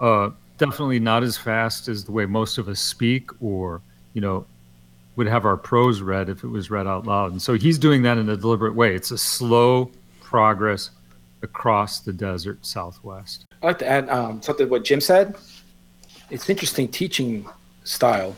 uh, 0.00 0.30
definitely 0.58 1.00
not 1.00 1.22
as 1.22 1.36
fast 1.36 1.88
as 1.88 2.04
the 2.04 2.12
way 2.12 2.26
most 2.26 2.58
of 2.58 2.68
us 2.68 2.80
speak 2.80 3.30
or 3.40 3.80
you 4.12 4.20
know 4.20 4.46
would 5.16 5.26
have 5.26 5.44
our 5.44 5.56
prose 5.56 6.02
read 6.02 6.28
if 6.28 6.44
it 6.44 6.48
was 6.48 6.70
read 6.70 6.86
out 6.86 7.06
loud. 7.06 7.32
And 7.32 7.40
so 7.40 7.54
he's 7.54 7.78
doing 7.78 8.02
that 8.02 8.18
in 8.18 8.28
a 8.28 8.36
deliberate 8.36 8.74
way. 8.74 8.94
It's 8.94 9.10
a 9.10 9.18
slow 9.18 9.90
progress 10.20 10.90
across 11.42 12.00
the 12.00 12.12
desert 12.12 12.64
southwest. 12.64 13.46
I'd 13.62 13.66
like 13.66 13.78
to 13.78 13.88
add 13.88 14.08
um, 14.10 14.42
something 14.42 14.68
what 14.68 14.84
jim 14.84 15.00
said. 15.00 15.36
It's 16.30 16.48
interesting 16.48 16.88
teaching 16.88 17.48
style. 17.84 18.36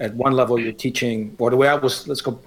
At 0.00 0.14
one 0.14 0.32
level 0.32 0.58
you're 0.58 0.72
teaching 0.72 1.36
or 1.38 1.50
the 1.50 1.56
way 1.56 1.68
i 1.68 1.74
was 1.74 2.08
let's 2.08 2.22
go 2.22 2.40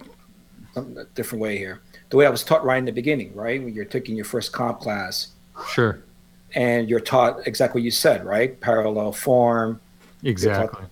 a 0.76 1.06
different 1.16 1.42
way 1.42 1.58
here. 1.58 1.82
The 2.10 2.18
way 2.18 2.26
i 2.26 2.30
was 2.30 2.44
taught 2.44 2.64
right 2.64 2.78
in 2.78 2.86
the 2.86 2.92
beginning 2.92 3.34
right? 3.36 3.64
When 3.64 3.74
you're 3.74 3.86
taking 3.86 4.16
your 4.16 4.26
first 4.26 4.52
comp 4.52 4.80
class. 4.80 5.30
Sure. 5.70 6.04
And 6.56 6.90
you're 6.90 7.00
taught 7.00 7.48
exactly 7.48 7.82
what 7.82 7.86
you 7.86 7.92
said, 7.92 8.26
right? 8.26 8.60
Parallel 8.60 9.12
form. 9.12 9.80
Exactly. 10.24 10.86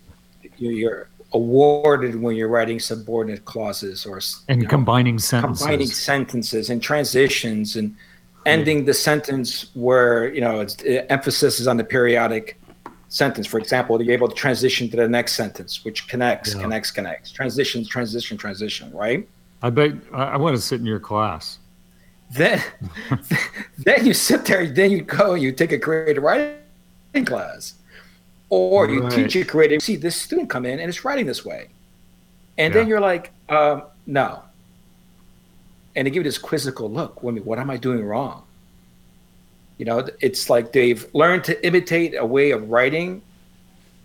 You're, 0.58 0.72
you're 0.72 1.10
awarded 1.34 2.22
when 2.22 2.36
you're 2.36 2.48
writing 2.50 2.80
subordinate 2.80 3.46
clauses 3.46 4.06
or 4.06 4.20
and 4.50 4.62
you 4.62 4.67
know, 4.67 4.70
combining 4.70 5.17
sentences. 5.17 5.62
combining 5.62 5.88
sentences 5.88 6.70
and 6.70 6.82
transitions 6.84 7.76
and 7.78 7.96
ending 8.46 8.86
the 8.86 8.94
sentence 8.94 9.72
where 9.74 10.34
you 10.34 10.41
know 10.41 10.62
it's, 10.62 10.76
the 10.76 11.10
emphasis 11.12 11.60
is 11.60 11.67
on 11.67 11.78
the 11.78 11.84
periodic 11.84 12.60
sentence. 13.10 13.46
For 13.48 13.60
example, 13.60 14.02
you're 14.02 14.13
able 14.13 14.28
to 14.30 14.36
transition 14.36 14.89
to 14.89 14.98
the 14.98 15.08
next 15.08 15.34
sentence, 15.34 15.84
which 15.86 16.08
connects, 16.08 16.54
Yeah. 16.54 16.62
connects, 16.62 16.91
connects, 16.91 17.32
transitions 17.32 17.88
transition, 17.88 18.38
transition. 18.38 18.91
Right? 18.91 19.28
I 19.62 19.70
bet 19.70 19.91
I, 20.13 20.24
I 20.24 20.38
want 20.38 20.56
to 20.56 20.62
sit 20.62 20.80
in 20.80 20.86
your 20.86 21.00
class. 21.00 21.60
Then, 22.32 22.62
then 23.78 24.06
you 24.06 24.13
sit 24.13 24.46
there. 24.46 24.65
Then 24.67 24.91
you 24.91 25.02
go. 25.02 25.34
You 25.34 25.52
take 25.52 25.72
a 25.72 25.80
creative 25.80 26.24
writing 26.24 27.26
class, 27.26 27.76
or 28.52 28.88
you 28.90 29.02
Right. 29.02 29.12
teach 29.12 29.36
a 29.38 29.46
creative. 29.46 29.82
See 29.82 29.96
this 29.96 30.16
student 30.16 30.50
come 30.50 30.66
in 30.66 30.80
and 30.80 30.88
it's 30.90 31.04
writing 31.04 31.26
this 31.26 31.44
way, 31.44 31.70
and 32.58 32.74
then 32.74 32.88
you're 32.88 33.00
like, 33.00 33.32
um, 33.50 33.84
no. 34.06 34.44
And 35.96 36.06
they 36.06 36.12
give 36.12 36.22
you 36.22 36.24
this 36.24 36.38
quizzical 36.38 36.90
look. 36.90 37.22
A 37.24 37.26
minute, 37.26 37.46
what 37.46 37.60
am 37.60 37.70
I 37.70 37.78
doing 37.78 38.04
wrong? 38.06 38.44
You 39.78 39.86
know, 39.86 40.08
it's 40.20 40.50
like 40.50 40.72
they've 40.74 41.06
learned 41.14 41.44
to 41.46 41.66
imitate 41.66 42.14
a 42.18 42.26
way 42.26 42.52
of 42.52 42.70
writing 42.70 43.22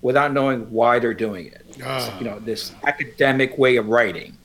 without 0.00 0.32
knowing 0.32 0.70
why 0.70 0.98
they're 0.98 1.14
doing 1.14 1.46
it. 1.46 1.64
It's, 1.76 2.08
you 2.18 2.24
know, 2.24 2.38
this 2.38 2.72
academic 2.84 3.58
way 3.58 3.76
of 3.76 3.88
writing. 3.88 4.36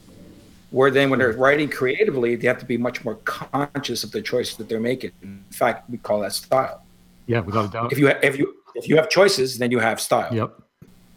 Where 0.72 0.90
then, 0.90 1.10
when 1.10 1.20
they're 1.20 1.34
writing 1.34 1.70
creatively, 1.70 2.36
they 2.36 2.48
have 2.48 2.60
to 2.60 2.66
be 2.66 2.78
much 2.78 3.04
more 3.04 3.16
conscious 3.26 4.04
of 4.04 4.12
the 4.12 4.22
choices 4.22 4.56
that 4.58 4.68
they're 4.70 4.80
making. 4.80 5.12
In 5.22 5.44
fact, 5.52 5.90
we 5.90 5.98
call 5.98 6.22
that 6.22 6.34
style. 6.34 6.84
Yeah, 7.28 7.42
without 7.42 7.66
a 7.66 7.68
doubt. 7.70 7.92
If 7.92 7.98
you 8.00 8.08
if 8.08 8.38
you 8.38 8.56
if 8.76 8.88
you 8.88 8.96
have 8.96 9.10
choices, 9.10 9.58
then 9.58 9.72
you 9.72 9.80
have 9.80 10.00
style. 10.00 10.34
Yep. 10.34 10.62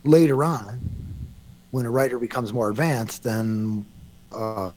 later 0.05 0.45
on, 0.45 0.81
when 1.71 1.87
a 1.87 1.91
writer 1.91 2.19
becomes 2.19 2.53
more 2.53 2.71
advanced, 2.71 3.23
then 3.25 3.85
uh, 4.33 4.71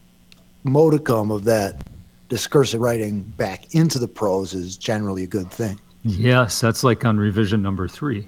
modicum 0.63 1.31
of 1.31 1.43
that 1.45 1.87
discursive 2.29 2.81
writing 2.81 3.21
back 3.21 3.73
into 3.75 3.99
the 3.99 4.07
prose 4.07 4.53
is 4.53 4.77
generally 4.77 5.23
a 5.23 5.27
good 5.27 5.49
thing. 5.51 5.79
Yes, 6.03 6.59
that's 6.59 6.83
like 6.83 7.05
on 7.05 7.17
revision 7.17 7.61
number 7.61 7.87
three. 7.87 8.27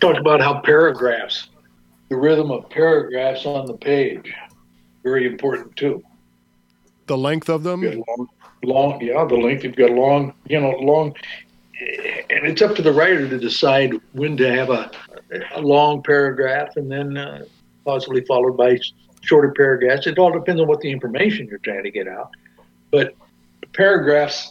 Talk 0.00 0.18
about 0.18 0.40
how 0.40 0.60
paragraphs, 0.60 1.48
the 2.08 2.16
rhythm 2.16 2.50
of 2.50 2.68
paragraphs 2.68 3.46
on 3.46 3.66
the 3.66 3.74
page, 3.74 4.32
very 5.02 5.26
important 5.26 5.74
too. 5.76 6.04
The 7.06 7.16
length 7.16 7.48
of 7.48 7.62
them. 7.62 7.82
Long, 7.82 8.28
long, 8.64 9.00
yeah, 9.00 9.24
the 9.24 9.36
length. 9.36 9.64
You've 9.64 9.76
got 9.76 9.90
long, 9.90 10.34
you 10.46 10.60
know, 10.60 10.70
long, 10.80 11.14
and 12.36 12.46
it's 12.46 12.62
up 12.62 12.74
to 12.76 12.82
the 12.82 12.92
writer 12.92 13.28
to 13.28 13.38
decide 13.38 13.94
when 14.12 14.36
to 14.36 14.54
have 14.54 14.70
a, 14.70 14.90
a 15.54 15.60
long 15.60 16.02
paragraph 16.02 16.76
and 16.76 16.90
then 16.90 17.16
uh, 17.16 17.44
possibly 17.84 18.24
followed 18.24 18.56
by 18.56 18.78
shorter 19.22 19.52
paragraphs. 19.56 20.06
It 20.06 20.18
all 20.18 20.32
depends 20.32 20.60
on 20.60 20.68
what 20.68 20.80
the 20.80 20.90
information 20.90 21.46
you're 21.48 21.58
trying 21.58 21.84
to 21.84 21.90
get 21.90 22.06
out. 22.06 22.30
But 22.90 23.14
paragraphs 23.72 24.50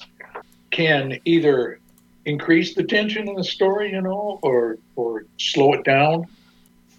can 0.71 1.19
either 1.26 1.80
increase 2.26 2.74
the 2.74 2.84
tension 2.84 3.30
in 3.30 3.36
the 3.36 3.43
story, 3.43 3.91
you 3.91 4.02
know, 4.02 4.39
or 4.41 4.78
or 4.95 5.26
slow 5.38 5.74
it 5.74 5.84
down. 5.84 6.26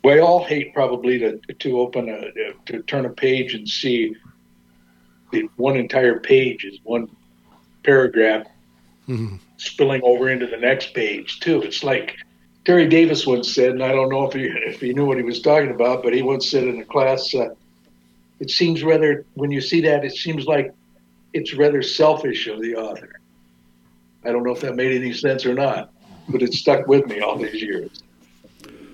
We 0.04 0.20
all 0.20 0.44
hate 0.44 0.72
probably 0.72 1.18
to 1.18 1.38
to 1.38 1.80
open 1.80 2.08
a 2.08 2.52
to 2.66 2.82
turn 2.82 3.06
a 3.06 3.10
page 3.10 3.54
and 3.54 3.68
see 3.68 4.14
one 5.56 5.76
entire 5.76 6.20
page 6.20 6.64
is 6.64 6.78
one 6.84 7.10
paragraph 7.82 8.46
Mhm. 9.08 9.38
spilling 9.56 10.02
over 10.04 10.28
into 10.30 10.46
the 10.46 10.56
next 10.56 10.92
page 10.94 11.40
too. 11.40 11.62
It's 11.62 11.84
like 11.84 12.16
Terry 12.64 12.88
Davis 12.88 13.26
once 13.26 13.54
said, 13.54 13.70
and 13.70 13.82
I 13.82 13.92
don't 13.92 14.08
know 14.08 14.24
if 14.26 14.32
he 14.32 14.44
if 14.44 14.80
he 14.80 14.92
knew 14.92 15.06
what 15.06 15.16
he 15.16 15.22
was 15.22 15.40
talking 15.40 15.70
about, 15.70 16.02
but 16.02 16.12
he 16.12 16.22
once 16.22 16.50
said 16.50 16.64
in 16.64 16.80
a 16.80 16.84
class, 16.84 17.32
uh, 17.34 17.50
it 18.40 18.50
seems 18.50 18.82
rather 18.82 19.24
when 19.34 19.50
you 19.50 19.60
see 19.60 19.80
that, 19.82 20.04
it 20.04 20.14
seems 20.14 20.46
like 20.46 20.72
it's 21.32 21.54
rather 21.54 21.82
selfish 21.82 22.48
of 22.48 22.60
the 22.60 22.74
author. 22.74 23.20
I 24.24 24.32
don't 24.32 24.42
know 24.42 24.52
if 24.52 24.60
that 24.62 24.74
made 24.74 25.00
any 25.00 25.12
sense 25.12 25.46
or 25.46 25.54
not, 25.54 25.92
but 26.28 26.42
it 26.42 26.52
stuck 26.52 26.88
with 26.88 27.06
me 27.06 27.20
all 27.20 27.38
these 27.38 27.62
years. 27.62 27.90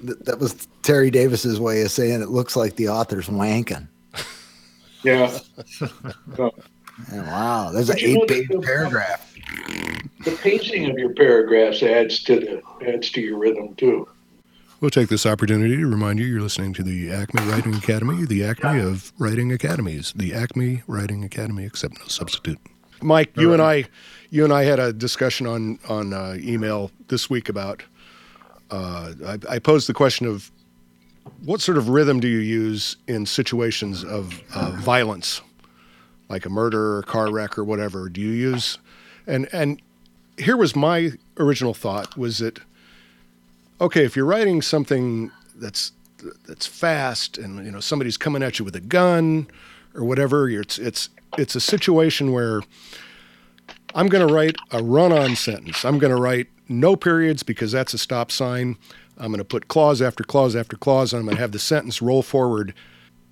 That 0.03 0.39
was 0.39 0.69
Terry 0.83 1.11
Davis's 1.11 1.59
way 1.59 1.83
of 1.83 1.91
saying 1.91 2.21
it 2.21 2.29
looks 2.29 2.57
like 2.57 2.77
the 2.77 2.89
author's 2.89 3.29
wanking. 3.29 3.87
Yeah. 5.03 5.39
And 7.11 7.27
wow, 7.27 7.71
there's 7.73 7.89
an 7.89 7.95
But 7.97 8.03
you 8.03 8.15
know, 8.15 8.25
eight-page 8.29 8.63
paragraph. 8.63 9.32
The 10.25 10.39
pacing 10.43 10.91
of 10.91 10.99
your 10.99 11.15
paragraphs 11.15 11.83
adds 11.83 12.23
to 12.25 12.37
the 12.37 12.63
adds 12.87 13.11
to 13.11 13.21
your 13.21 13.39
rhythm 13.39 13.75
too. 13.75 14.09
We'll 14.81 14.91
take 14.91 15.09
this 15.09 15.27
opportunity 15.27 15.77
to 15.77 15.87
remind 15.87 16.19
you 16.19 16.27
you're 16.27 16.41
listening 16.41 16.73
to 16.75 16.83
the 16.83 17.13
Acme 17.13 17.43
Writing 17.49 17.75
Academy, 17.75 18.25
the 18.25 18.45
Acme 18.45 18.81
of 18.81 19.13
Writing 19.17 19.53
Academies, 19.53 20.13
the 20.17 20.35
Acme 20.35 20.83
Writing 20.89 21.23
Academy, 21.23 21.65
except 21.65 22.01
no 22.01 22.07
substitute. 22.07 22.59
Mike, 23.01 23.37
you 23.37 23.53
and 23.53 23.63
I, 23.63 23.85
you 24.31 24.43
and 24.43 24.53
I 24.53 24.65
had 24.65 24.81
a 24.81 24.93
discussion 24.93 25.47
on 25.47 25.79
on 25.89 26.13
uh, 26.13 26.37
email 26.41 26.91
this 27.09 27.31
week 27.31 27.49
about. 27.49 27.83
Uh, 28.71 29.13
I, 29.27 29.39
I 29.51 29.59
posed 29.59 29.89
the 29.89 29.95
question 29.95 30.27
of 30.27 30.51
what 31.45 31.61
sort 31.61 31.79
of 31.79 31.89
rhythm 31.89 32.21
do 32.21 32.29
you 32.29 32.39
use 32.39 32.97
in 33.07 33.27
situations 33.27 34.03
of 34.03 34.43
uh, 34.55 34.71
violence, 34.71 35.43
like 36.29 36.47
a 36.47 36.49
murder 36.49 36.97
or 36.97 37.03
car 37.03 37.31
wreck 37.31 37.59
or 37.59 37.65
whatever? 37.65 38.09
Do 38.09 38.21
you 38.21 38.31
use, 38.31 38.79
and 39.27 39.49
and 39.53 39.81
here 40.39 40.57
was 40.57 40.75
my 40.75 41.13
original 41.39 41.75
thought 41.75 42.17
was 42.17 42.39
that 42.39 42.61
okay, 43.81 44.05
if 44.05 44.17
you're 44.17 44.27
writing 44.27 44.63
something 44.63 45.31
that's 45.57 45.93
that's 46.47 46.67
fast 46.67 47.37
and 47.39 47.65
you 47.65 47.71
know 47.71 47.81
somebody's 47.81 48.17
coming 48.17 48.43
at 48.43 48.59
you 48.59 48.65
with 48.65 48.77
a 48.77 48.81
gun 48.81 49.47
or 49.95 50.05
whatever, 50.05 50.49
it's 50.49 50.79
it's 50.79 51.09
it's 51.39 51.55
a 51.55 51.61
situation 51.61 52.33
where 52.33 52.63
I'm 53.95 54.09
going 54.09 54.27
to 54.27 54.33
write 54.33 54.57
a 54.71 54.83
run-on 54.83 55.37
sentence. 55.37 55.85
I'm 55.85 55.99
going 55.99 56.15
to 56.15 56.21
write 56.21 56.49
no 56.69 56.97
periods 56.97 57.43
because 57.43 57.73
that's 57.73 57.93
a 57.93 57.99
stop 57.99 58.31
sign. 58.31 58.77
I'm 59.19 59.29
going 59.29 59.39
to 59.39 59.45
put 59.45 59.69
clause 59.69 60.01
after 60.01 60.25
clause 60.25 60.57
after 60.57 60.77
clause, 60.77 61.13
and 61.13 61.21
I'm 61.21 61.27
going 61.27 61.37
to 61.37 61.43
have 61.43 61.53
the 61.53 61.59
sentence 61.59 62.01
roll 62.01 62.23
forward 62.23 62.75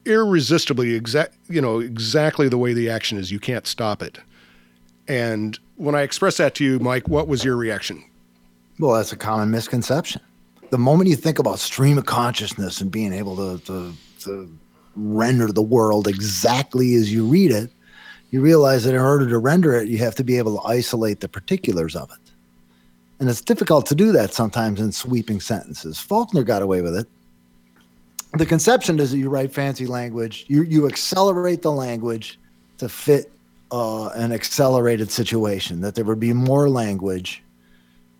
irresistibly, 0.04 0.94
exact 0.94 1.34
you 1.48 1.60
know 1.60 1.78
exactly 1.78 2.48
the 2.48 2.58
way 2.58 2.72
the 2.72 2.90
action 2.90 3.18
is. 3.18 3.30
You 3.30 3.40
can't 3.40 3.66
stop 3.66 4.02
it. 4.02 4.18
And 5.10 5.58
when 5.74 5.96
I 5.96 6.02
expressed 6.02 6.38
that 6.38 6.54
to 6.54 6.64
you, 6.64 6.78
Mike, 6.78 7.08
what 7.08 7.26
was 7.26 7.44
your 7.44 7.56
reaction? 7.56 8.04
Well, 8.78 8.94
that's 8.94 9.10
a 9.10 9.16
common 9.16 9.50
misconception. 9.50 10.22
The 10.70 10.78
moment 10.78 11.10
you 11.10 11.16
think 11.16 11.40
about 11.40 11.58
stream 11.58 11.98
of 11.98 12.06
consciousness 12.06 12.80
and 12.80 12.92
being 12.92 13.12
able 13.12 13.34
to, 13.34 13.64
to, 13.66 13.92
to 14.20 14.58
render 14.94 15.50
the 15.50 15.62
world 15.62 16.06
exactly 16.06 16.94
as 16.94 17.12
you 17.12 17.26
read 17.26 17.50
it, 17.50 17.72
you 18.30 18.40
realize 18.40 18.84
that 18.84 18.94
in 18.94 19.00
order 19.00 19.28
to 19.28 19.38
render 19.38 19.74
it, 19.74 19.88
you 19.88 19.98
have 19.98 20.14
to 20.14 20.22
be 20.22 20.38
able 20.38 20.56
to 20.60 20.64
isolate 20.64 21.18
the 21.18 21.28
particulars 21.28 21.96
of 21.96 22.08
it. 22.12 22.32
And 23.18 23.28
it's 23.28 23.40
difficult 23.40 23.86
to 23.86 23.96
do 23.96 24.12
that 24.12 24.32
sometimes 24.32 24.80
in 24.80 24.92
sweeping 24.92 25.40
sentences. 25.40 25.98
Faulkner 25.98 26.44
got 26.44 26.62
away 26.62 26.82
with 26.82 26.96
it. 26.96 27.08
The 28.34 28.46
conception 28.46 29.00
is 29.00 29.10
that 29.10 29.18
you 29.18 29.28
write 29.28 29.52
fancy 29.52 29.88
language, 29.88 30.44
you, 30.46 30.62
you 30.62 30.86
accelerate 30.86 31.62
the 31.62 31.72
language 31.72 32.38
to 32.78 32.88
fit 32.88 33.32
uh, 33.70 34.08
an 34.08 34.32
accelerated 34.32 35.10
situation, 35.10 35.80
that 35.80 35.94
there 35.94 36.04
would 36.04 36.20
be 36.20 36.32
more 36.32 36.68
language 36.68 37.42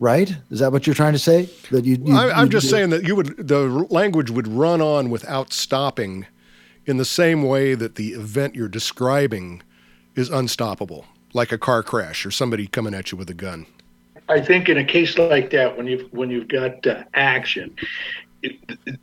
right? 0.00 0.34
Is 0.50 0.60
that 0.60 0.72
what 0.72 0.86
you're 0.86 0.94
trying 0.94 1.12
to 1.12 1.18
say? 1.18 1.48
That 1.70 1.84
you? 1.84 1.98
you 2.02 2.16
I, 2.16 2.32
I'm 2.40 2.48
just 2.48 2.64
you- 2.64 2.70
saying 2.70 2.90
that 2.90 3.04
you 3.04 3.14
would 3.14 3.36
the 3.36 3.68
language 3.90 4.30
would 4.30 4.48
run 4.48 4.80
on 4.80 5.10
without 5.10 5.52
stopping, 5.52 6.26
in 6.86 6.96
the 6.96 7.04
same 7.04 7.44
way 7.44 7.74
that 7.74 7.94
the 7.94 8.08
event 8.14 8.54
you're 8.54 8.68
describing 8.68 9.62
is 10.16 10.28
unstoppable, 10.30 11.04
like 11.32 11.52
a 11.52 11.58
car 11.58 11.82
crash 11.82 12.26
or 12.26 12.30
somebody 12.30 12.66
coming 12.66 12.94
at 12.94 13.12
you 13.12 13.18
with 13.18 13.30
a 13.30 13.34
gun. 13.34 13.66
I 14.28 14.40
think 14.40 14.68
in 14.68 14.78
a 14.78 14.84
case 14.84 15.18
like 15.18 15.50
that, 15.50 15.76
when 15.76 15.86
you've 15.86 16.12
when 16.12 16.30
you've 16.30 16.48
got 16.48 16.86
uh, 16.86 17.04
action, 17.14 17.74
it, 18.42 18.56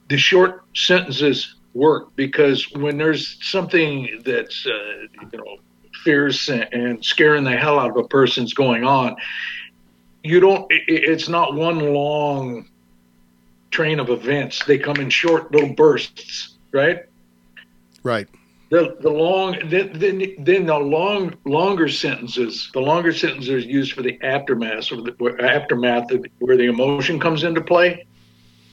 the 0.10 0.17
short 0.17 0.63
sentences 0.75 1.55
work 1.73 2.15
because 2.15 2.71
when 2.71 2.97
there's 2.97 3.38
something 3.45 4.21
that's 4.25 4.65
uh, 4.65 5.07
you 5.31 5.38
know 5.38 5.57
fierce 6.08 6.48
and, 6.48 6.65
and 6.72 7.04
scaring 7.04 7.43
the 7.43 7.52
hell 7.52 7.78
out 7.78 7.89
of 7.89 7.98
a 7.98 8.08
person's 8.08 8.54
going 8.54 8.86
on, 8.86 9.17
you 10.24 10.39
don't. 10.39 10.72
It, 10.72 10.84
it's 10.88 11.28
not 11.28 11.54
one 11.54 11.80
long 11.93 12.70
train 13.72 14.00
of 14.00 14.10
events. 14.10 14.63
They 14.63 14.78
come 14.78 14.96
in 14.98 15.10
short 15.10 15.52
little 15.52 15.74
bursts, 15.74 16.56
right? 16.72 17.04
Right. 18.04 18.30
The 18.70 18.96
the 19.02 19.10
long 19.10 19.58
then 19.65 19.91
then, 19.93 20.36
then 20.39 20.65
the 20.65 20.78
long 20.78 21.36
longer 21.43 21.89
sentences 21.89 22.70
the 22.74 22.82
longer 22.82 23.13
sentences 23.13 23.50
are 23.50 23.60
used 23.60 23.93
for 23.93 24.02
the 24.02 24.17
aftermath 24.22 24.91
or 24.91 25.02
the 25.02 25.36
aftermath 25.39 26.12
of 26.12 26.26
where 26.39 26.58
the 26.58 26.65
emotion 26.65 27.17
comes 27.17 27.46
into 27.46 27.62
play 27.62 28.06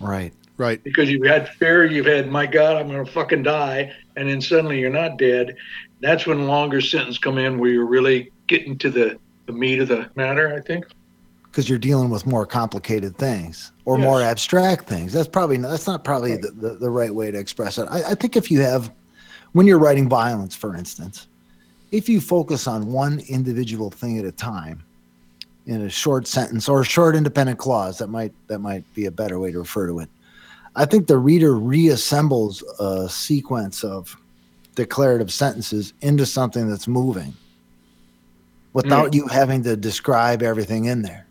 right. 0.00 0.32
Right. 0.56 0.82
because 0.82 1.08
you've 1.10 1.26
had 1.26 1.48
fear 1.48 1.84
you've 1.84 2.06
had 2.06 2.28
my 2.28 2.44
God 2.44 2.76
I'm 2.76 2.88
gonna 2.88 3.06
fucking 3.06 3.44
die 3.44 3.92
and 4.16 4.28
then 4.28 4.40
suddenly 4.40 4.80
you're 4.80 4.90
not 4.90 5.16
dead 5.16 5.56
that's 6.04 6.26
when 6.26 6.46
longer 6.46 6.80
sentences 6.80 7.18
come 7.18 7.38
in 7.38 7.58
where 7.58 7.70
you're 7.70 7.86
really 7.86 8.30
getting 8.46 8.76
to 8.78 8.90
the 8.90 9.18
the 9.46 9.52
meat 9.52 9.80
of 9.80 9.88
the 9.88 10.08
matter 10.14 10.54
I 10.54 10.60
think 10.60 10.86
because 11.50 11.68
you're 11.68 11.78
dealing 11.78 12.10
with 12.10 12.26
more 12.26 12.44
complicated 12.46 13.16
things 13.16 13.70
or 13.84 13.96
Yes. 13.96 14.04
more 14.04 14.20
abstract 14.22 14.88
things. 14.88 15.12
That's 15.12 15.28
probably 15.28 15.56
that's 15.58 15.86
not 15.86 16.02
probably 16.02 16.36
the, 16.36 16.50
the, 16.50 16.70
the 16.74 16.90
right 16.90 17.14
way 17.14 17.30
to 17.30 17.38
express 17.38 17.78
it. 17.78 17.86
I, 17.88 18.10
I 18.10 18.14
think 18.16 18.36
if 18.36 18.50
you 18.50 18.60
have 18.60 18.90
when 19.52 19.66
you're 19.66 19.78
writing 19.78 20.08
violence, 20.08 20.56
for 20.56 20.74
instance, 20.74 21.28
if 21.92 22.08
you 22.08 22.20
focus 22.20 22.66
on 22.66 22.90
one 22.90 23.20
individual 23.28 23.88
thing 23.88 24.18
at 24.18 24.24
a 24.24 24.32
time 24.32 24.82
in 25.66 25.82
a 25.82 25.88
short 25.88 26.26
sentence 26.26 26.68
or 26.68 26.80
a 26.80 26.84
short 26.84 27.14
independent 27.14 27.58
clause, 27.60 27.98
that 27.98 28.08
might 28.08 28.32
that 28.48 28.58
might 28.58 28.82
be 28.94 29.06
a 29.06 29.10
better 29.12 29.38
way 29.38 29.52
to 29.52 29.58
refer 29.60 29.86
to 29.86 30.00
it. 30.00 30.08
I 30.74 30.86
think 30.86 31.06
the 31.06 31.18
reader 31.18 31.52
reassembles 31.52 32.64
a 32.80 33.08
sequence 33.08 33.84
of 33.84 34.16
declarative 34.74 35.32
sentences 35.32 35.92
into 36.00 36.26
something 36.26 36.68
that's 36.68 36.88
moving 36.88 37.34
without 38.72 39.14
you 39.14 39.26
having 39.28 39.62
to 39.62 39.76
describe 39.76 40.42
everything 40.42 40.86
in 40.86 41.02
there. 41.02 41.26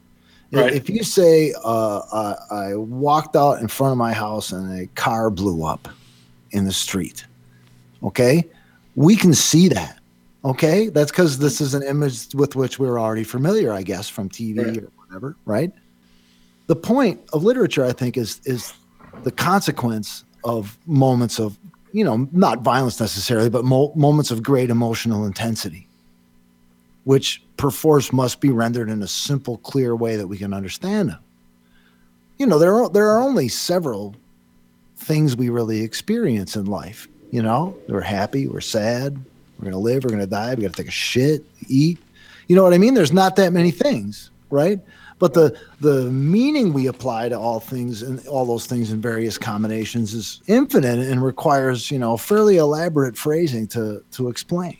Right. 0.51 0.73
If 0.73 0.87
you 0.87 1.03
say, 1.03 1.53
uh, 1.63 1.97
uh, 1.97 2.35
I 2.51 2.75
walked 2.75 3.35
out 3.35 3.59
in 3.59 3.67
front 3.67 3.91
of 3.91 3.97
my 3.97 4.13
house 4.13 4.51
and 4.51 4.79
a 4.79 4.85
car 4.87 5.31
blew 5.31 5.65
up 5.65 5.89
in 6.51 6.65
the 6.65 6.71
street, 6.71 7.25
okay, 8.03 8.43
we 8.95 9.15
can 9.15 9.33
see 9.33 9.67
that. 9.69 9.99
Okay, 10.45 10.89
that's 10.89 11.09
because 11.09 11.39
this 11.39 11.61
is 11.61 11.73
an 11.73 11.83
image 11.83 12.35
with 12.35 12.55
which 12.55 12.77
we're 12.77 12.99
already 12.99 13.23
familiar, 13.23 13.71
I 13.71 13.81
guess, 13.81 14.09
from 14.09 14.29
TV 14.29 14.83
or 14.83 14.91
whatever, 14.97 15.37
right? 15.45 15.71
The 16.67 16.75
point 16.75 17.21
of 17.31 17.43
literature, 17.43 17.85
I 17.85 17.93
think, 17.93 18.17
is 18.17 18.41
is 18.43 18.73
the 19.23 19.31
consequence 19.31 20.25
of 20.43 20.77
moments 20.85 21.39
of, 21.39 21.57
you 21.93 22.03
know, 22.03 22.27
not 22.31 22.61
violence 22.61 22.99
necessarily, 22.99 23.49
but 23.49 23.63
mo- 23.63 23.93
moments 23.95 24.31
of 24.31 24.43
great 24.43 24.69
emotional 24.69 25.25
intensity, 25.25 25.87
which 27.05 27.41
perforce 27.55 28.11
must 28.11 28.41
be 28.41 28.49
rendered 28.49 28.89
in 28.89 29.01
a 29.03 29.07
simple, 29.07 29.57
clear 29.59 29.95
way 29.95 30.15
that 30.17 30.27
we 30.27 30.37
can 30.37 30.53
understand 30.53 31.09
them. 31.09 31.19
You 32.37 32.47
know, 32.47 32.57
there 32.57 32.73
are 32.73 32.89
there 32.89 33.09
are 33.09 33.21
only 33.21 33.47
several 33.47 34.15
things 34.97 35.37
we 35.37 35.49
really 35.49 35.81
experience 35.81 36.55
in 36.55 36.65
life. 36.65 37.07
You 37.29 37.43
know, 37.43 37.77
we're 37.87 38.01
happy, 38.01 38.47
we're 38.47 38.59
sad, 38.59 39.23
we're 39.57 39.65
gonna 39.65 39.77
live, 39.77 40.03
we're 40.03 40.09
gonna 40.09 40.25
die, 40.25 40.55
we 40.55 40.63
gotta 40.63 40.73
take 40.73 40.87
a 40.87 40.91
shit, 40.91 41.45
eat. 41.67 41.99
You 42.47 42.55
know 42.55 42.63
what 42.63 42.73
I 42.73 42.79
mean? 42.79 42.95
There's 42.95 43.13
not 43.13 43.35
that 43.35 43.53
many 43.53 43.71
things, 43.71 44.31
right? 44.53 44.79
But 45.19 45.33
the 45.33 45.57
the 45.81 46.09
meaning 46.11 46.73
we 46.73 46.87
apply 46.87 47.29
to 47.29 47.37
all 47.37 47.59
things 47.59 48.01
and 48.01 48.25
all 48.27 48.45
those 48.45 48.65
things 48.65 48.91
in 48.91 49.01
various 49.01 49.37
combinations 49.37 50.13
is 50.13 50.41
infinite 50.47 50.99
and 50.99 51.23
requires, 51.23 51.91
you 51.91 51.99
know, 51.99 52.17
fairly 52.17 52.57
elaborate 52.57 53.17
phrasing 53.17 53.67
to 53.67 54.03
to 54.11 54.29
explain. 54.29 54.77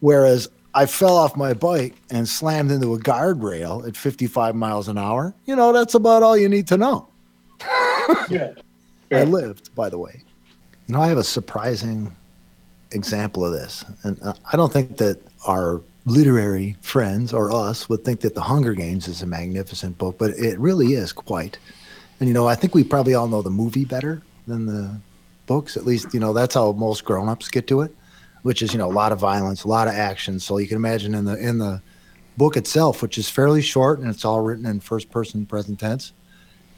Whereas 0.00 0.48
I 0.74 0.86
fell 0.86 1.16
off 1.16 1.36
my 1.36 1.54
bike 1.54 1.94
and 2.10 2.28
slammed 2.28 2.70
into 2.70 2.92
a 2.94 2.98
guardrail 2.98 3.86
at 3.88 3.96
55 3.96 4.54
miles 4.54 4.88
an 4.88 4.98
hour. 4.98 5.34
You 5.46 5.56
know, 5.56 5.72
that's 5.72 5.94
about 5.94 6.22
all 6.22 6.36
you 6.36 6.48
need 6.48 6.68
to 6.68 6.76
know. 6.76 7.08
Yeah. 8.28 8.54
I 9.10 9.24
lived, 9.24 9.74
by 9.74 9.88
the 9.88 9.98
way. 9.98 10.22
You 10.86 10.94
know, 10.94 11.00
I 11.00 11.06
have 11.08 11.18
a 11.18 11.24
surprising 11.24 12.14
example 12.90 13.44
of 13.44 13.52
this. 13.52 13.84
And 14.02 14.20
uh, 14.22 14.34
I 14.52 14.56
don't 14.56 14.72
think 14.72 14.96
that 14.98 15.20
our 15.46 15.80
literary 16.06 16.76
friends 16.80 17.32
or 17.32 17.52
us 17.52 17.88
would 17.88 18.04
think 18.04 18.20
that 18.20 18.34
The 18.34 18.40
Hunger 18.40 18.72
Games 18.74 19.08
is 19.08 19.22
a 19.22 19.26
magnificent 19.26 19.98
book, 19.98 20.16
but 20.18 20.30
it 20.30 20.58
really 20.58 20.94
is 20.94 21.12
quite. 21.12 21.58
And, 22.18 22.28
you 22.28 22.34
know, 22.34 22.46
I 22.46 22.54
think 22.54 22.74
we 22.74 22.84
probably 22.84 23.14
all 23.14 23.28
know 23.28 23.42
the 23.42 23.50
movie 23.50 23.84
better 23.84 24.22
than 24.46 24.64
the 24.64 24.98
books. 25.46 25.76
At 25.76 25.84
least, 25.84 26.14
you 26.14 26.20
know, 26.20 26.32
that's 26.32 26.54
how 26.54 26.72
most 26.72 27.04
grown 27.04 27.28
ups 27.28 27.48
get 27.48 27.66
to 27.66 27.82
it, 27.82 27.94
which 28.42 28.62
is, 28.62 28.72
you 28.72 28.78
know, 28.78 28.90
a 28.90 28.92
lot 28.92 29.12
of 29.12 29.18
violence, 29.18 29.64
a 29.64 29.68
lot 29.68 29.88
of 29.88 29.94
action. 29.94 30.40
So 30.40 30.58
you 30.58 30.66
can 30.66 30.76
imagine 30.76 31.14
in 31.14 31.24
the, 31.24 31.36
in 31.36 31.58
the, 31.58 31.82
book 32.36 32.56
itself, 32.56 33.02
which 33.02 33.18
is 33.18 33.28
fairly 33.28 33.62
short 33.62 33.98
and 33.98 34.08
it's 34.08 34.24
all 34.24 34.40
written 34.40 34.66
in 34.66 34.80
first 34.80 35.10
person 35.10 35.46
present 35.46 35.80
tense, 35.80 36.12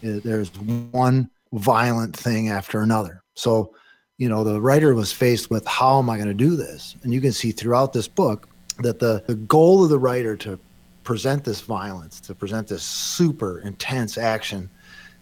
uh, 0.05 0.21
there's 0.25 0.51
one 0.93 1.29
violent 1.53 2.17
thing 2.17 2.49
after 2.49 2.81
another. 2.81 3.23
So, 3.35 3.75
you 4.19 4.29
know, 4.29 4.45
the 4.45 4.61
writer 4.61 4.95
was 4.95 5.13
faced 5.13 5.51
with 5.51 5.67
how 5.67 5.99
am 5.99 6.11
I 6.11 6.17
going 6.17 6.29
to 6.29 6.35
do 6.35 6.57
this? 6.57 6.97
And 7.03 7.13
you 7.13 7.21
can 7.21 7.33
see 7.33 7.53
throughout 7.53 7.93
this 7.93 8.09
book 8.09 8.49
that 8.79 8.99
the, 8.99 9.23
the 9.27 9.35
goal 9.35 9.85
of 9.85 9.91
the 9.91 9.99
writer 9.99 10.37
to 10.37 10.59
present 11.05 11.45
this 11.45 11.61
violence, 11.61 12.21
to 12.21 12.35
present 12.35 12.69
this 12.69 12.83
super 12.83 13.61
intense 13.61 14.19
action, 14.19 14.69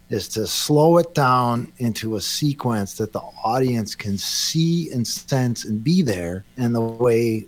is 0.08 0.28
to 0.28 0.46
slow 0.46 0.98
it 0.98 1.14
down 1.14 1.72
into 1.78 2.16
a 2.16 2.20
sequence 2.20 2.94
that 2.94 3.12
the 3.12 3.22
audience 3.44 3.94
can 3.94 4.16
see 4.16 4.90
and 4.92 5.06
sense 5.06 5.64
and 5.64 5.82
be 5.82 6.02
there. 6.02 6.44
And 6.56 6.74
the 6.74 6.80
way 6.80 7.46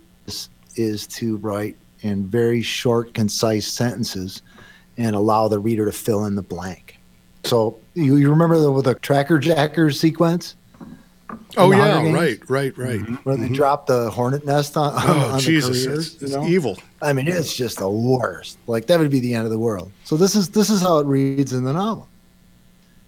is 0.75 1.07
to 1.07 1.37
write 1.37 1.77
in 2.01 2.27
very 2.27 2.61
short, 2.61 3.13
concise 3.13 3.67
sentences 3.67 4.41
and 4.97 5.15
allow 5.15 5.47
the 5.47 5.59
reader 5.59 5.85
to 5.85 5.91
fill 5.91 6.25
in 6.25 6.35
the 6.35 6.41
blank. 6.41 6.99
So 7.43 7.79
you, 7.93 8.17
you 8.17 8.29
remember 8.29 8.59
the, 8.59 8.81
the 8.81 8.95
tracker 8.95 9.39
jacker 9.39 9.91
sequence 9.91 10.55
Oh 11.57 11.71
yeah, 11.71 12.01
Games? 12.01 12.13
right, 12.15 12.49
right, 12.49 12.77
right. 12.77 12.99
Mm-hmm. 12.99 13.15
where 13.15 13.35
they 13.35 13.45
mm-hmm. 13.45 13.53
drop 13.53 13.85
the 13.85 14.09
hornet 14.09 14.45
nest 14.45 14.75
on, 14.77 14.93
on, 14.93 15.03
Oh 15.05 15.33
on 15.33 15.39
Jesus, 15.39 15.69
the 15.69 15.75
it's, 15.75 15.85
careers? 15.85 16.13
it's 16.23 16.31
you 16.31 16.37
know? 16.37 16.47
evil. 16.47 16.77
I 17.01 17.13
mean, 17.13 17.27
it's 17.27 17.55
just 17.55 17.77
the 17.77 17.89
worst. 17.89 18.57
Like 18.67 18.87
that 18.87 18.99
would 18.99 19.11
be 19.11 19.19
the 19.19 19.33
end 19.33 19.45
of 19.45 19.51
the 19.51 19.59
world. 19.59 19.91
So 20.03 20.17
this 20.17 20.35
is 20.35 20.49
this 20.49 20.69
is 20.69 20.81
how 20.81 20.99
it 20.99 21.05
reads 21.05 21.53
in 21.53 21.63
the 21.63 21.73
novel. 21.73 22.07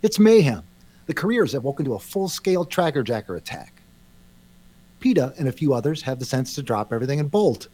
It's 0.01 0.19
mayhem. 0.19 0.63
The 1.07 1.13
careers 1.13 1.53
have 1.53 1.63
woken 1.63 1.85
to 1.85 1.95
a 1.95 1.99
full-scale 1.99 2.65
tracker 2.65 3.03
jacker 3.03 3.35
attack. 3.35 3.81
Peeta 4.99 5.37
and 5.37 5.47
a 5.47 5.51
few 5.51 5.73
others 5.73 6.01
have 6.03 6.19
the 6.19 6.25
sense 6.25 6.53
to 6.55 6.63
drop 6.63 6.93
everything 6.93 7.19
and 7.19 7.29
bolt. 7.29 7.67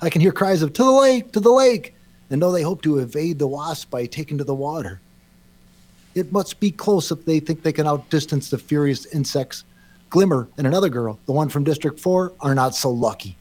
I 0.00 0.08
can 0.08 0.20
hear 0.22 0.32
cries 0.32 0.62
of 0.62 0.72
"To 0.74 0.84
the 0.84 0.90
lake! 0.90 1.32
To 1.32 1.40
the 1.40 1.52
lake!" 1.52 1.94
and 2.30 2.40
know 2.40 2.52
they 2.52 2.62
hope 2.62 2.82
to 2.82 2.98
evade 2.98 3.38
the 3.38 3.48
wasp 3.48 3.90
by 3.90 4.06
taking 4.06 4.38
to 4.38 4.44
the 4.44 4.54
water. 4.54 5.00
It 6.14 6.32
must 6.32 6.58
be 6.58 6.70
close 6.70 7.10
if 7.10 7.24
they 7.24 7.38
think 7.40 7.62
they 7.62 7.72
can 7.72 7.86
outdistance 7.86 8.50
the 8.50 8.58
furious 8.58 9.06
insects. 9.06 9.64
Glimmer 10.10 10.48
and 10.58 10.66
another 10.66 10.88
girl, 10.88 11.20
the 11.26 11.32
one 11.32 11.48
from 11.48 11.64
District 11.64 11.98
4, 11.98 12.32
are 12.40 12.54
not 12.54 12.74
so 12.74 12.90
lucky. 12.90 13.36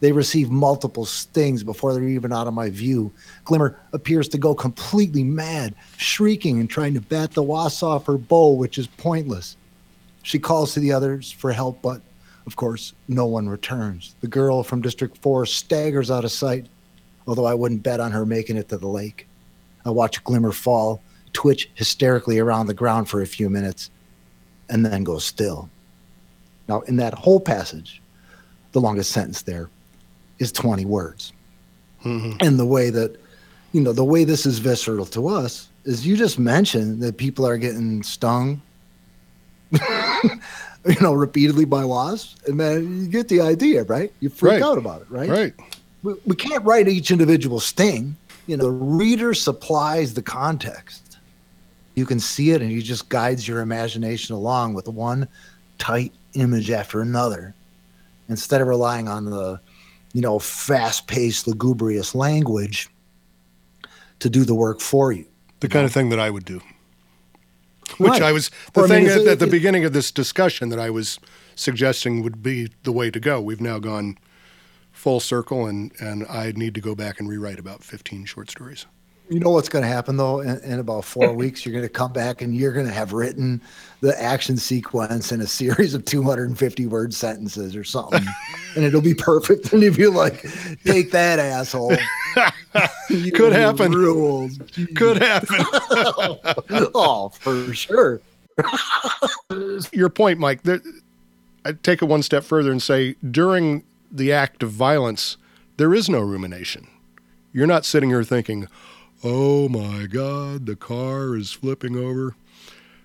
They 0.00 0.12
receive 0.12 0.50
multiple 0.50 1.06
stings 1.06 1.62
before 1.62 1.94
they're 1.94 2.04
even 2.04 2.32
out 2.32 2.46
of 2.46 2.54
my 2.54 2.68
view. 2.68 3.12
Glimmer 3.44 3.78
appears 3.92 4.28
to 4.28 4.38
go 4.38 4.54
completely 4.54 5.24
mad, 5.24 5.74
shrieking 5.96 6.60
and 6.60 6.68
trying 6.68 6.92
to 6.94 7.00
bat 7.00 7.32
the 7.32 7.42
wasps 7.42 7.82
off 7.82 8.06
her 8.06 8.18
bow, 8.18 8.50
which 8.50 8.78
is 8.78 8.88
pointless. 8.88 9.56
She 10.22 10.38
calls 10.38 10.74
to 10.74 10.80
the 10.80 10.92
others 10.92 11.32
for 11.32 11.50
help, 11.50 11.80
but 11.80 12.02
of 12.46 12.56
course, 12.56 12.92
no 13.08 13.26
one 13.26 13.48
returns. 13.48 14.14
The 14.20 14.28
girl 14.28 14.62
from 14.62 14.82
District 14.82 15.16
4 15.18 15.46
staggers 15.46 16.10
out 16.10 16.24
of 16.24 16.32
sight, 16.32 16.66
although 17.26 17.46
I 17.46 17.54
wouldn't 17.54 17.84
bet 17.84 18.00
on 18.00 18.12
her 18.12 18.26
making 18.26 18.56
it 18.56 18.68
to 18.68 18.76
the 18.76 18.88
lake. 18.88 19.28
I 19.84 19.90
watch 19.90 20.22
Glimmer 20.24 20.52
fall, 20.52 21.00
twitch 21.32 21.70
hysterically 21.74 22.38
around 22.38 22.66
the 22.66 22.74
ground 22.74 23.08
for 23.08 23.22
a 23.22 23.26
few 23.26 23.48
minutes, 23.48 23.90
and 24.68 24.84
then 24.84 25.04
go 25.04 25.18
still. 25.18 25.70
Now, 26.68 26.80
in 26.82 26.96
that 26.96 27.14
whole 27.14 27.40
passage, 27.40 28.00
the 28.72 28.80
longest 28.80 29.10
sentence 29.12 29.42
there 29.42 29.68
is 30.38 30.52
20 30.52 30.84
words. 30.84 31.32
Mm-hmm. 32.04 32.36
And 32.40 32.58
the 32.58 32.66
way 32.66 32.90
that, 32.90 33.16
you 33.72 33.80
know, 33.80 33.92
the 33.92 34.04
way 34.04 34.24
this 34.24 34.46
is 34.46 34.58
visceral 34.58 35.06
to 35.06 35.28
us 35.28 35.68
is 35.84 36.06
you 36.06 36.16
just 36.16 36.38
mentioned 36.38 37.02
that 37.02 37.16
people 37.16 37.46
are 37.46 37.58
getting 37.58 38.02
stung, 38.02 38.60
you 39.72 40.96
know, 41.00 41.12
repeatedly 41.12 41.64
by 41.64 41.84
wasps. 41.84 42.36
And 42.46 42.56
man, 42.56 43.02
you 43.02 43.08
get 43.08 43.28
the 43.28 43.40
idea, 43.40 43.84
right? 43.84 44.12
You 44.20 44.28
freak 44.28 44.52
Right. 44.54 44.62
out 44.62 44.78
about 44.78 45.02
it, 45.02 45.10
right? 45.10 45.28
Right. 45.28 45.54
we, 46.02 46.14
we 46.26 46.36
can't 46.36 46.64
write 46.64 46.88
each 46.88 47.10
individual 47.10 47.60
sting. 47.60 48.16
You 48.46 48.56
know, 48.56 48.64
the 48.64 48.70
reader 48.70 49.34
supplies 49.34 50.14
the 50.14 50.22
context. 50.22 51.18
You 51.94 52.06
can 52.06 52.18
see 52.18 52.50
it, 52.52 52.62
and 52.62 52.70
he 52.70 52.80
just 52.82 53.08
guides 53.08 53.46
your 53.46 53.60
imagination 53.60 54.34
along 54.34 54.74
with 54.74 54.88
one 54.88 55.28
tight 55.78 56.12
image 56.34 56.70
after 56.70 57.00
another, 57.00 57.54
instead 58.28 58.60
of 58.60 58.68
relying 58.68 59.08
on 59.08 59.26
the, 59.26 59.60
you 60.12 60.20
know, 60.20 60.38
fast-paced, 60.38 61.46
lugubrious 61.46 62.14
language 62.14 62.88
to 64.18 64.30
do 64.30 64.44
the 64.44 64.54
work 64.54 64.80
for 64.80 65.12
you. 65.12 65.26
The 65.60 65.68
kind 65.68 65.84
of 65.84 65.92
thing 65.92 66.08
that 66.10 66.18
I 66.20 66.30
would 66.30 66.44
do. 66.44 66.60
Which 67.98 68.12
Right. 68.12 68.22
I 68.22 68.32
was 68.32 68.50
the 68.72 68.80
Or, 68.80 68.84
I 68.84 68.88
mean, 68.88 69.08
thing 69.08 69.22
at, 69.22 69.26
at 69.26 69.38
the 69.38 69.46
beginning 69.46 69.84
of 69.84 69.92
this 69.92 70.10
discussion 70.10 70.70
that 70.70 70.78
I 70.78 70.88
was 70.88 71.18
suggesting 71.54 72.22
would 72.22 72.42
be 72.42 72.70
the 72.84 72.92
way 72.92 73.10
to 73.10 73.20
go. 73.20 73.40
We've 73.40 73.60
now 73.60 73.78
gone 73.78 74.16
full 74.92 75.20
circle, 75.20 75.66
and 75.66 75.92
and 76.00 76.26
I 76.26 76.52
need 76.52 76.74
to 76.74 76.80
go 76.80 76.94
back 76.94 77.20
and 77.20 77.28
rewrite 77.28 77.58
about 77.58 77.84
fifteen 77.84 78.24
short 78.24 78.50
stories. 78.50 78.86
You 79.32 79.40
know 79.40 79.50
what's 79.50 79.70
going 79.70 79.82
to 79.82 79.88
happen 79.88 80.18
though? 80.18 80.40
In, 80.40 80.58
in 80.60 80.78
about 80.78 81.06
four 81.06 81.32
weeks, 81.34 81.64
you're 81.64 81.72
going 81.72 81.86
to 81.86 81.88
come 81.88 82.12
back 82.12 82.42
and 82.42 82.54
you're 82.54 82.72
going 82.72 82.86
to 82.86 82.92
have 82.92 83.14
written 83.14 83.62
the 84.02 84.20
action 84.20 84.58
sequence 84.58 85.32
in 85.32 85.40
a 85.40 85.46
series 85.46 85.94
of 85.94 86.04
250 86.04 86.86
word 86.86 87.14
sentences 87.14 87.74
or 87.74 87.82
something, 87.82 88.24
and 88.76 88.84
it'll 88.84 89.00
be 89.00 89.14
perfect. 89.14 89.72
And 89.72 89.82
you'll 89.82 89.94
be 89.94 90.06
like, 90.08 90.42
"Take 90.84 91.10
that, 91.12 91.38
asshole." 91.38 91.96
You 93.10 93.30
Could 93.30 93.52
happen. 93.52 93.92
Rules. 93.92 94.58
Could 94.96 95.18
happen. 95.18 95.58
oh, 96.94 97.30
for 97.38 97.74
sure. 97.74 98.22
Your 99.92 100.08
point, 100.08 100.38
Mike. 100.38 100.62
There, 100.62 100.80
I'd 101.66 101.82
take 101.82 102.00
it 102.00 102.06
one 102.06 102.22
step 102.22 102.44
further 102.44 102.72
and 102.72 102.82
say 102.82 103.16
during 103.30 103.84
the 104.10 104.32
act 104.32 104.62
of 104.62 104.70
violence, 104.70 105.36
there 105.76 105.92
is 105.92 106.08
no 106.08 106.20
rumination. 106.20 106.88
You're 107.52 107.66
not 107.66 107.84
sitting 107.84 108.08
here 108.08 108.24
thinking, 108.24 108.68
oh 109.24 109.68
my 109.68 110.06
God, 110.06 110.66
the 110.66 110.76
car 110.76 111.36
is 111.36 111.52
flipping 111.52 111.96
over, 111.96 112.34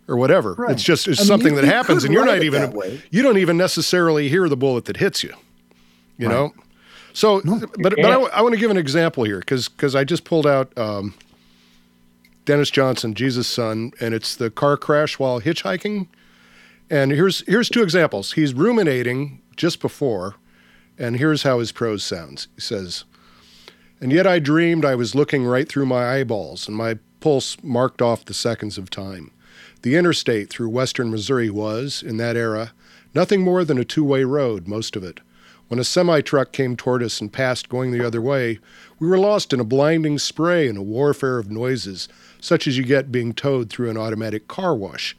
or 0.08 0.16
whatever. 0.18 0.54
Right. 0.54 0.72
It's 0.72 0.84
just 0.84 1.08
it's 1.08 1.20
I 1.20 1.24
mean, 1.24 1.28
something 1.28 1.50
you- 1.56 1.62
that 1.62 1.66
you 1.68 1.72
happens, 1.74 2.04
and 2.04 2.14
you're 2.14 2.26
not 2.26 2.44
even, 2.44 2.80
you 3.12 3.22
don't 3.24 3.38
even 3.38 3.58
necessarily 3.58 4.30
hear 4.30 4.48
the 4.50 4.58
bullet 4.58 4.86
that 4.86 4.98
hits 4.98 5.24
you. 5.24 5.34
You 6.18 6.28
Right. 6.28 6.34
know. 6.34 6.54
So, 7.14 7.42
but 7.42 7.72
but 7.82 8.00
I, 8.00 8.16
can't. 8.16 8.44
want 8.44 8.54
to 8.54 8.60
give 8.60 8.70
an 8.72 8.78
example 8.78 9.24
here 9.24 9.40
because 9.40 9.96
I 9.96 10.04
just 10.04 10.24
pulled 10.24 10.46
out 10.46 10.72
um, 10.78 11.16
Denis 12.46 12.70
Johnson, 12.70 13.14
Jesus' 13.16 13.48
son, 13.48 13.92
and 14.00 14.14
it's 14.14 14.36
the 14.36 14.50
car 14.50 14.78
crash 14.78 15.18
while 15.20 15.42
hitchhiking. 15.42 16.08
And 16.90 17.12
here's 17.12 17.42
here's 17.48 17.70
two 17.70 17.82
examples. 17.84 18.34
He's 18.34 18.54
ruminating 18.54 19.42
just 19.56 19.82
before, 19.82 20.36
and 20.98 21.18
here's 21.18 21.44
how 21.44 21.60
his 21.60 21.72
prose 21.72 22.04
sounds. 22.04 22.48
He 22.56 22.62
says, 22.62 23.04
"And 24.00 24.12
yet 24.12 24.28
I 24.28 24.40
dreamed 24.40 24.86
I 24.86 24.96
was 24.96 25.16
looking 25.16 25.44
right 25.44 25.68
through 25.68 25.88
my 25.88 26.20
eyeballs, 26.20 26.68
and 26.68 26.78
my 26.78 27.00
pulse 27.20 27.58
marked 27.64 28.02
off 28.02 28.26
the 28.26 28.34
seconds 28.34 28.78
of 28.78 28.90
time. 28.90 29.32
The 29.82 29.96
interstate 29.96 30.50
through 30.50 30.70
western 30.70 31.10
Missouri 31.10 31.50
was, 31.50 32.04
in 32.06 32.18
that 32.18 32.36
era, 32.36 32.74
nothing 33.16 33.42
more 33.42 33.64
than 33.64 33.78
a 33.78 33.84
two-way 33.84 34.24
road, 34.24 34.68
most 34.68 34.96
of 34.96 35.04
it. 35.04 35.20
When 35.68 35.80
a 35.80 35.84
semi 35.84 36.22
truck 36.22 36.52
came 36.52 36.76
toward 36.76 37.02
us 37.04 37.20
and 37.20 37.34
passed 37.34 37.70
going 37.70 37.92
the 37.92 38.06
other 38.06 38.22
way, 38.22 38.60
we 39.00 39.08
were 39.08 39.18
lost 39.18 39.52
in 39.52 39.60
a 39.60 39.66
blinding 39.66 40.20
spray 40.20 40.68
and 40.68 40.78
a 40.78 40.84
warfare 40.84 41.40
of 41.40 41.52
noises, 41.52 42.08
such 42.40 42.68
as 42.68 42.78
you 42.78 42.84
get 42.84 43.12
being 43.12 43.34
towed 43.34 43.70
through 43.70 43.90
an 43.90 43.98
automatic 43.98 44.48
car 44.48 44.76
wash. 44.76 45.18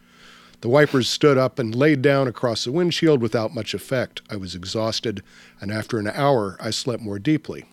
The 0.60 0.68
wipers 0.68 1.08
stood 1.08 1.36
up 1.36 1.58
and 1.58 1.74
laid 1.74 2.00
down 2.00 2.28
across 2.28 2.64
the 2.64 2.72
windshield 2.72 3.20
without 3.20 3.54
much 3.54 3.74
effect. 3.74 4.22
I 4.30 4.36
was 4.36 4.54
exhausted, 4.54 5.22
and 5.60 5.70
after 5.70 5.98
an 5.98 6.08
hour, 6.08 6.56
I 6.60 6.70
slept 6.70 7.02
more 7.02 7.18
deeply. 7.18 7.66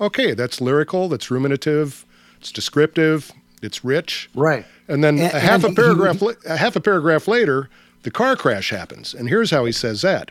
Okay, 0.00 0.34
that's 0.34 0.60
lyrical, 0.60 1.08
that's 1.08 1.30
ruminative, 1.30 2.04
it's 2.38 2.52
descriptive, 2.52 3.32
it's 3.62 3.84
rich. 3.84 4.28
Right. 4.34 4.66
And 4.88 5.02
then 5.02 5.18
And- 5.18 5.32
a 5.34 5.40
half 5.40 5.62
a 5.64 5.68
and 5.68 5.76
he- 5.76 5.82
paragraph, 5.82 6.22
a 6.44 6.56
half 6.56 6.76
a 6.76 6.80
paragraph 6.80 7.26
later, 7.26 7.68
the 8.02 8.10
car 8.10 8.36
crash 8.36 8.70
happens, 8.70 9.14
and 9.14 9.28
here's 9.28 9.50
how 9.50 9.64
he 9.64 9.72
says 9.72 10.02
that: 10.02 10.30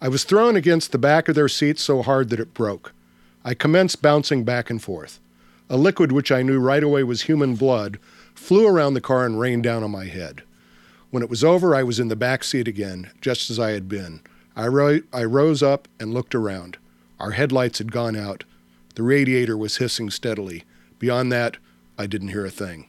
"I 0.00 0.08
was 0.08 0.24
thrown 0.24 0.56
against 0.56 0.92
the 0.92 0.98
back 0.98 1.28
of 1.28 1.34
their 1.34 1.48
seat 1.48 1.78
so 1.78 2.02
hard 2.02 2.30
that 2.30 2.40
it 2.40 2.54
broke. 2.54 2.92
I 3.44 3.54
commenced 3.54 4.00
bouncing 4.00 4.44
back 4.44 4.70
and 4.70 4.80
forth. 4.82 5.18
A 5.68 5.76
liquid 5.76 6.12
which 6.12 6.32
I 6.32 6.42
knew 6.42 6.58
right 6.60 6.82
away 6.82 7.02
was 7.02 7.22
human 7.22 7.54
blood 7.56 7.98
flew 8.34 8.66
around 8.66 8.94
the 8.94 9.00
car 9.02 9.26
and 9.26 9.38
rained 9.40 9.64
down 9.64 9.82
on 9.82 9.90
my 9.90 10.06
head. 10.06 10.42
When 11.10 11.22
it 11.22 11.28
was 11.28 11.42
over, 11.44 11.74
I 11.74 11.82
was 11.82 11.98
in 11.98 12.08
the 12.08 12.16
back 12.16 12.44
seat 12.44 12.68
again, 12.68 13.10
just 13.20 13.50
as 13.50 13.58
I 13.58 13.72
had 13.72 13.88
been. 13.88 14.20
I, 14.56 14.66
ro- 14.68 15.00
I 15.12 15.24
rose 15.24 15.62
up 15.62 15.88
and 15.98 16.14
looked 16.14 16.34
around. 16.34 16.76
Our 17.20 17.32
headlights 17.32 17.78
had 17.78 17.90
gone 17.92 18.16
out. 18.16 18.44
The 18.98 19.04
radiator 19.04 19.56
was 19.56 19.76
hissing 19.76 20.10
steadily. 20.10 20.64
Beyond 20.98 21.30
that, 21.30 21.56
I 21.96 22.08
didn't 22.08 22.28
hear 22.28 22.44
a 22.44 22.50
thing. 22.50 22.88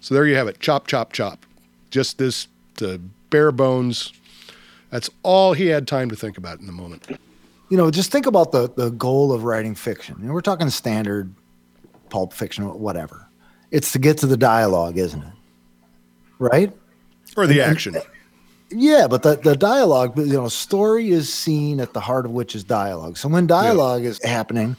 So 0.00 0.14
there 0.14 0.24
you 0.24 0.36
have 0.36 0.46
it. 0.46 0.60
Chop, 0.60 0.86
chop, 0.86 1.12
chop. 1.12 1.44
Just 1.90 2.16
this, 2.18 2.46
the 2.76 3.00
bare 3.30 3.50
bones. 3.50 4.12
That's 4.90 5.10
all 5.24 5.54
he 5.54 5.66
had 5.66 5.88
time 5.88 6.10
to 6.10 6.16
think 6.16 6.38
about 6.38 6.60
in 6.60 6.66
the 6.66 6.72
moment. 6.72 7.08
you 7.70 7.76
know, 7.76 7.90
just 7.90 8.12
think 8.12 8.26
about 8.26 8.52
the 8.52 8.70
the 8.70 8.90
goal 8.90 9.32
of 9.32 9.42
writing 9.42 9.74
fiction. 9.74 10.14
You 10.20 10.28
know, 10.28 10.32
we're 10.32 10.42
talking 10.42 10.70
standard 10.70 11.34
pulp 12.08 12.32
fiction, 12.32 12.64
whatever. 12.78 13.26
It's 13.72 13.90
to 13.94 13.98
get 13.98 14.16
to 14.18 14.28
the 14.28 14.36
dialogue, 14.36 14.96
isn't 14.96 15.24
it? 15.24 15.32
Right? 16.38 16.72
Or 17.36 17.48
the 17.48 17.62
action. 17.62 17.96
Yeah, 18.70 19.08
but 19.08 19.24
the, 19.24 19.34
the 19.34 19.56
dialogue, 19.56 20.16
you 20.16 20.26
know, 20.26 20.46
story 20.46 21.10
is 21.10 21.34
seen 21.34 21.80
at 21.80 21.94
the 21.94 22.00
heart 22.00 22.26
of 22.26 22.30
which 22.30 22.54
is 22.54 22.62
dialogue. 22.62 23.16
So 23.16 23.28
when 23.28 23.48
dialogue 23.48 24.04
is 24.04 24.22
happening, 24.22 24.76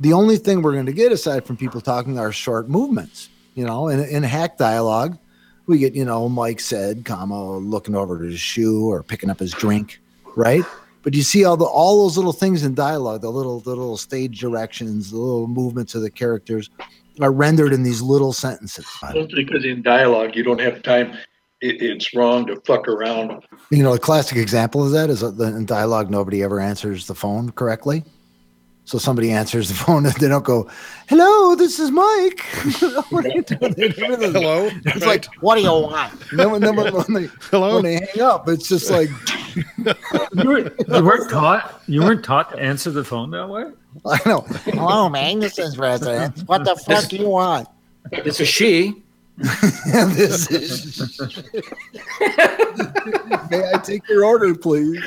the 0.00 0.12
only 0.12 0.36
thing 0.36 0.62
we're 0.62 0.72
going 0.72 0.86
to 0.86 0.92
get 0.92 1.12
aside 1.12 1.44
from 1.44 1.56
people 1.56 1.80
talking 1.80 2.18
are 2.18 2.32
short 2.32 2.68
movements. 2.68 3.28
You 3.54 3.64
know, 3.64 3.88
in, 3.88 4.00
in 4.00 4.22
hack 4.22 4.56
dialogue, 4.56 5.18
we 5.66 5.78
get, 5.78 5.94
you 5.94 6.04
know, 6.04 6.28
Mike 6.28 6.60
said, 6.60 7.04
comma, 7.04 7.58
looking 7.58 7.94
over 7.94 8.18
to 8.18 8.24
his 8.24 8.40
shoe 8.40 8.88
or 8.88 9.02
picking 9.02 9.30
up 9.30 9.38
his 9.38 9.52
drink, 9.52 10.00
right? 10.36 10.64
But 11.02 11.14
you 11.14 11.22
see 11.22 11.44
all 11.44 11.56
the 11.56 11.64
all 11.64 12.04
those 12.04 12.16
little 12.16 12.32
things 12.32 12.64
in 12.64 12.74
dialogue, 12.74 13.22
the 13.22 13.30
little 13.30 13.60
the 13.60 13.70
little 13.70 13.96
stage 13.96 14.40
directions, 14.40 15.10
the 15.10 15.16
little 15.16 15.46
movements 15.46 15.94
of 15.94 16.02
the 16.02 16.10
characters 16.10 16.70
are 17.20 17.32
rendered 17.32 17.72
in 17.72 17.82
these 17.82 18.00
little 18.00 18.32
sentences. 18.32 18.86
Mostly 19.02 19.44
because 19.44 19.64
in 19.64 19.82
dialogue, 19.82 20.36
you 20.36 20.42
don't 20.42 20.60
have 20.60 20.82
time. 20.82 21.16
It, 21.60 21.82
it's 21.82 22.14
wrong 22.14 22.46
to 22.46 22.60
fuck 22.60 22.86
around. 22.86 23.42
You 23.70 23.82
know, 23.82 23.94
a 23.94 23.98
classic 23.98 24.38
example 24.38 24.84
of 24.84 24.92
that 24.92 25.10
is 25.10 25.22
uh, 25.22 25.30
that 25.32 25.54
in 25.54 25.66
dialogue, 25.66 26.10
nobody 26.10 26.42
ever 26.42 26.60
answers 26.60 27.06
the 27.06 27.14
phone 27.14 27.50
correctly. 27.50 28.04
So 28.88 28.96
somebody 28.96 29.32
answers 29.32 29.68
the 29.68 29.74
phone 29.84 30.06
and 30.06 30.14
they 30.14 30.28
don't 30.28 30.46
go, 30.46 30.66
"Hello, 31.08 31.54
this 31.54 31.78
is 31.78 31.90
Mike." 31.90 32.40
what 33.10 33.26
are 33.26 33.28
you 33.28 33.42
doing? 33.42 33.74
Hello? 34.32 34.70
It's 34.86 35.04
like, 35.04 35.26
"What 35.42 35.56
do 35.56 35.60
you 35.60 35.72
want?" 35.72 36.14
And 36.30 36.40
then 36.40 36.50
when, 36.50 36.62
then 36.62 36.74
when, 36.74 36.94
when 36.94 37.12
they, 37.12 37.28
Hello? 37.50 37.74
when 37.74 37.84
they 37.84 38.06
hang 38.06 38.22
up, 38.22 38.48
it's 38.48 38.66
just 38.66 38.90
like, 38.90 39.10
You, 39.54 40.48
were, 40.48 40.58
you 40.60 41.04
weren't 41.04 41.28
taught. 41.28 41.82
You 41.86 42.00
weren't 42.00 42.24
taught 42.24 42.50
to 42.52 42.58
answer 42.58 42.90
the 42.90 43.04
phone 43.04 43.30
that 43.32 43.46
way. 43.46 43.64
I 44.06 44.20
know. 44.24 44.40
Hello, 44.64 45.10
Magnuson's 45.10 45.76
resident. 45.76 46.38
What 46.48 46.64
the 46.64 46.74
fuck 46.74 47.10
do 47.10 47.18
you 47.18 47.28
want? 47.28 47.68
It's 48.10 48.40
a 48.40 48.46
she. 48.46 49.02
This 49.36 50.50
is. 50.50 51.20
May 53.50 53.70
I 53.70 53.78
take 53.84 54.08
your 54.08 54.24
order, 54.24 54.54
please? 54.54 54.98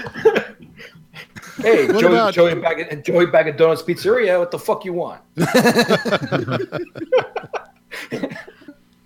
Hey, 1.61 1.87
What 1.87 1.99
Joey, 2.01 2.13
about- 2.13 2.33
Joey 2.33 2.55
back 2.55 2.79
at 2.79 3.03
Joey 3.05 3.25
back 3.27 3.45
at 3.47 3.57
Donuts 3.57 3.81
Pizzeria. 3.83 4.39
What 4.39 4.51
the 4.51 4.59
fuck 4.59 4.83
you 4.85 4.93
want? 4.93 5.21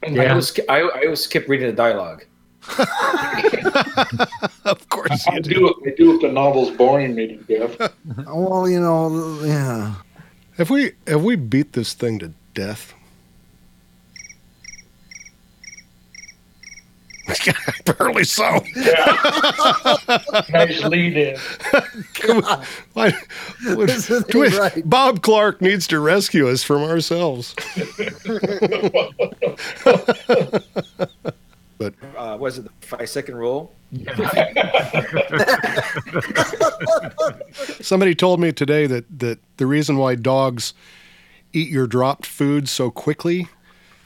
I, 0.03 0.27
always, 0.27 0.59
I, 0.69 0.81
I 0.81 1.03
always 1.05 1.21
skip 1.21 1.47
reading 1.47 1.67
the 1.67 1.73
dialogue. 1.75 2.25
Of 4.65 4.89
course 4.89 5.27
I 5.27 5.35
you 5.35 5.41
do. 5.41 5.53
do. 5.53 5.75
I 5.85 5.89
do 5.95 6.15
if 6.15 6.21
the 6.21 6.31
novel's 6.31 6.71
boring 6.71 7.13
me 7.13 7.27
to 7.27 7.35
death. 7.43 7.93
Well, 8.25 8.67
you 8.67 8.79
know, 8.79 9.39
yeah. 9.43 9.93
Have 10.57 10.71
we 10.71 10.93
have 11.05 11.23
we 11.23 11.35
beat 11.35 11.73
this 11.73 11.93
thing 11.93 12.17
to 12.19 12.33
death? 12.55 12.94
Apparently 17.87 18.23
so. 18.23 18.59
nice 20.49 20.83
lead 20.83 21.17
in. 21.17 21.37
Why- 22.93 23.13
what- 23.73 23.87
This 23.87 24.09
we- 24.33 24.47
right. 24.57 24.87
Bob 24.89 25.21
Clark 25.21 25.61
needs 25.61 25.87
to 25.87 25.99
rescue 25.99 26.47
us 26.47 26.63
from 26.63 26.83
ourselves. 26.83 27.55
but 31.77 31.93
Uh, 32.15 32.37
what 32.37 32.47
is 32.53 32.59
it? 32.59 32.65
The 32.65 32.71
five 32.87 33.09
second 33.09 33.35
rule. 33.35 33.73
somebody 37.81 38.15
told 38.15 38.39
me 38.39 38.51
today 38.51 38.87
that, 38.87 39.05
that 39.19 39.39
the 39.57 39.65
reason 39.65 39.97
why 39.97 40.15
dogs 40.15 40.73
eat 41.53 41.69
your 41.69 41.87
dropped 41.87 42.25
food 42.25 42.67
so 42.69 42.91
quickly 42.91 43.47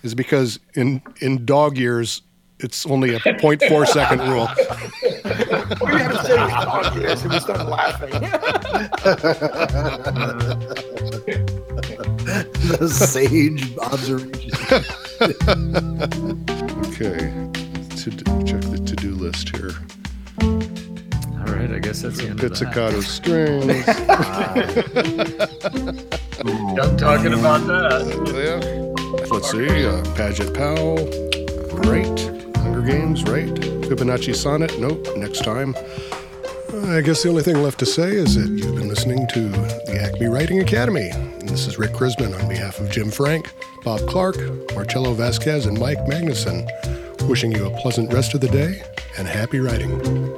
is 0.04 0.14
because 0.16 0.60
in 0.76 1.02
in 1.22 1.46
dog 1.46 1.78
years 1.78 2.22
it's 2.60 2.86
only 2.86 3.16
a 3.16 3.20
0.4 3.20 3.88
second 3.88 4.20
rule. 4.22 4.48
We 5.82 5.88
haven't 5.98 6.26
said 6.26 6.40
it's 6.40 6.66
dog 6.66 6.96
years, 6.96 7.22
and 7.24 7.34
we 7.34 7.40
start 7.40 7.68
laughing. 7.68 8.12
The 12.70 12.88
sage 12.90 13.78
observation. 13.80 14.52
Okay. 16.90 17.20
To 17.98 18.10
check 18.46 18.62
the 18.62 18.78
to-do 18.86 19.12
list 19.16 19.56
here. 19.56 19.74
All 20.42 21.54
right, 21.56 21.72
I 21.72 21.80
guess 21.80 22.02
that's 22.02 22.18
the 22.18 22.28
end 22.28 22.42
of 22.42 22.42
that. 22.42 22.50
Pizzicato 22.52 23.02
strings. 23.02 23.86
Done 26.76 26.98
talking 26.98 27.34
about 27.34 27.62
that. 27.68 28.02
yeah. 28.36 28.60
Let's 29.32 29.50
see. 29.52 29.86
Uh, 29.86 30.04
Padgett 30.16 30.54
Powell. 30.56 30.98
Right. 31.90 32.19
Hunger 32.80 32.92
Games. 32.94 33.24
Right. 33.24 33.50
Fibonacci 33.50 34.34
Sonnet. 34.34 34.80
Nope. 34.80 35.06
Next 35.18 35.44
time. 35.44 35.76
I 36.86 37.02
guess 37.02 37.24
the 37.24 37.30
only 37.30 37.44
thing 37.44 37.62
left 37.62 37.80
to 37.80 37.86
say 37.86 38.12
is 38.12 38.36
that 38.36 38.50
you've 38.50 38.76
been 38.76 38.88
listening 38.88 39.28
to 39.34 39.50
the 39.50 40.00
Acme 40.02 40.28
Writing 40.28 40.62
Academy. 40.62 41.10
And 41.10 41.50
this 41.50 41.68
is 41.68 41.78
Rick 41.78 41.92
Krizman 41.92 42.40
on 42.40 42.48
behalf 42.48 42.80
of 42.80 42.90
Jim 42.90 43.12
Frank, 43.12 43.52
Bob 43.84 44.08
Clark, 44.08 44.38
Marcello 44.76 45.14
Vazquez, 45.14 45.68
and 45.68 45.78
Mike 45.78 45.98
Magnuson, 46.06 46.68
wishing 47.28 47.52
you 47.52 47.66
a 47.66 47.78
pleasant 47.82 48.14
rest 48.14 48.34
of 48.34 48.40
the 48.40 48.48
day 48.48 48.82
and 49.18 49.28
happy 49.28 49.60
writing. 49.60 50.29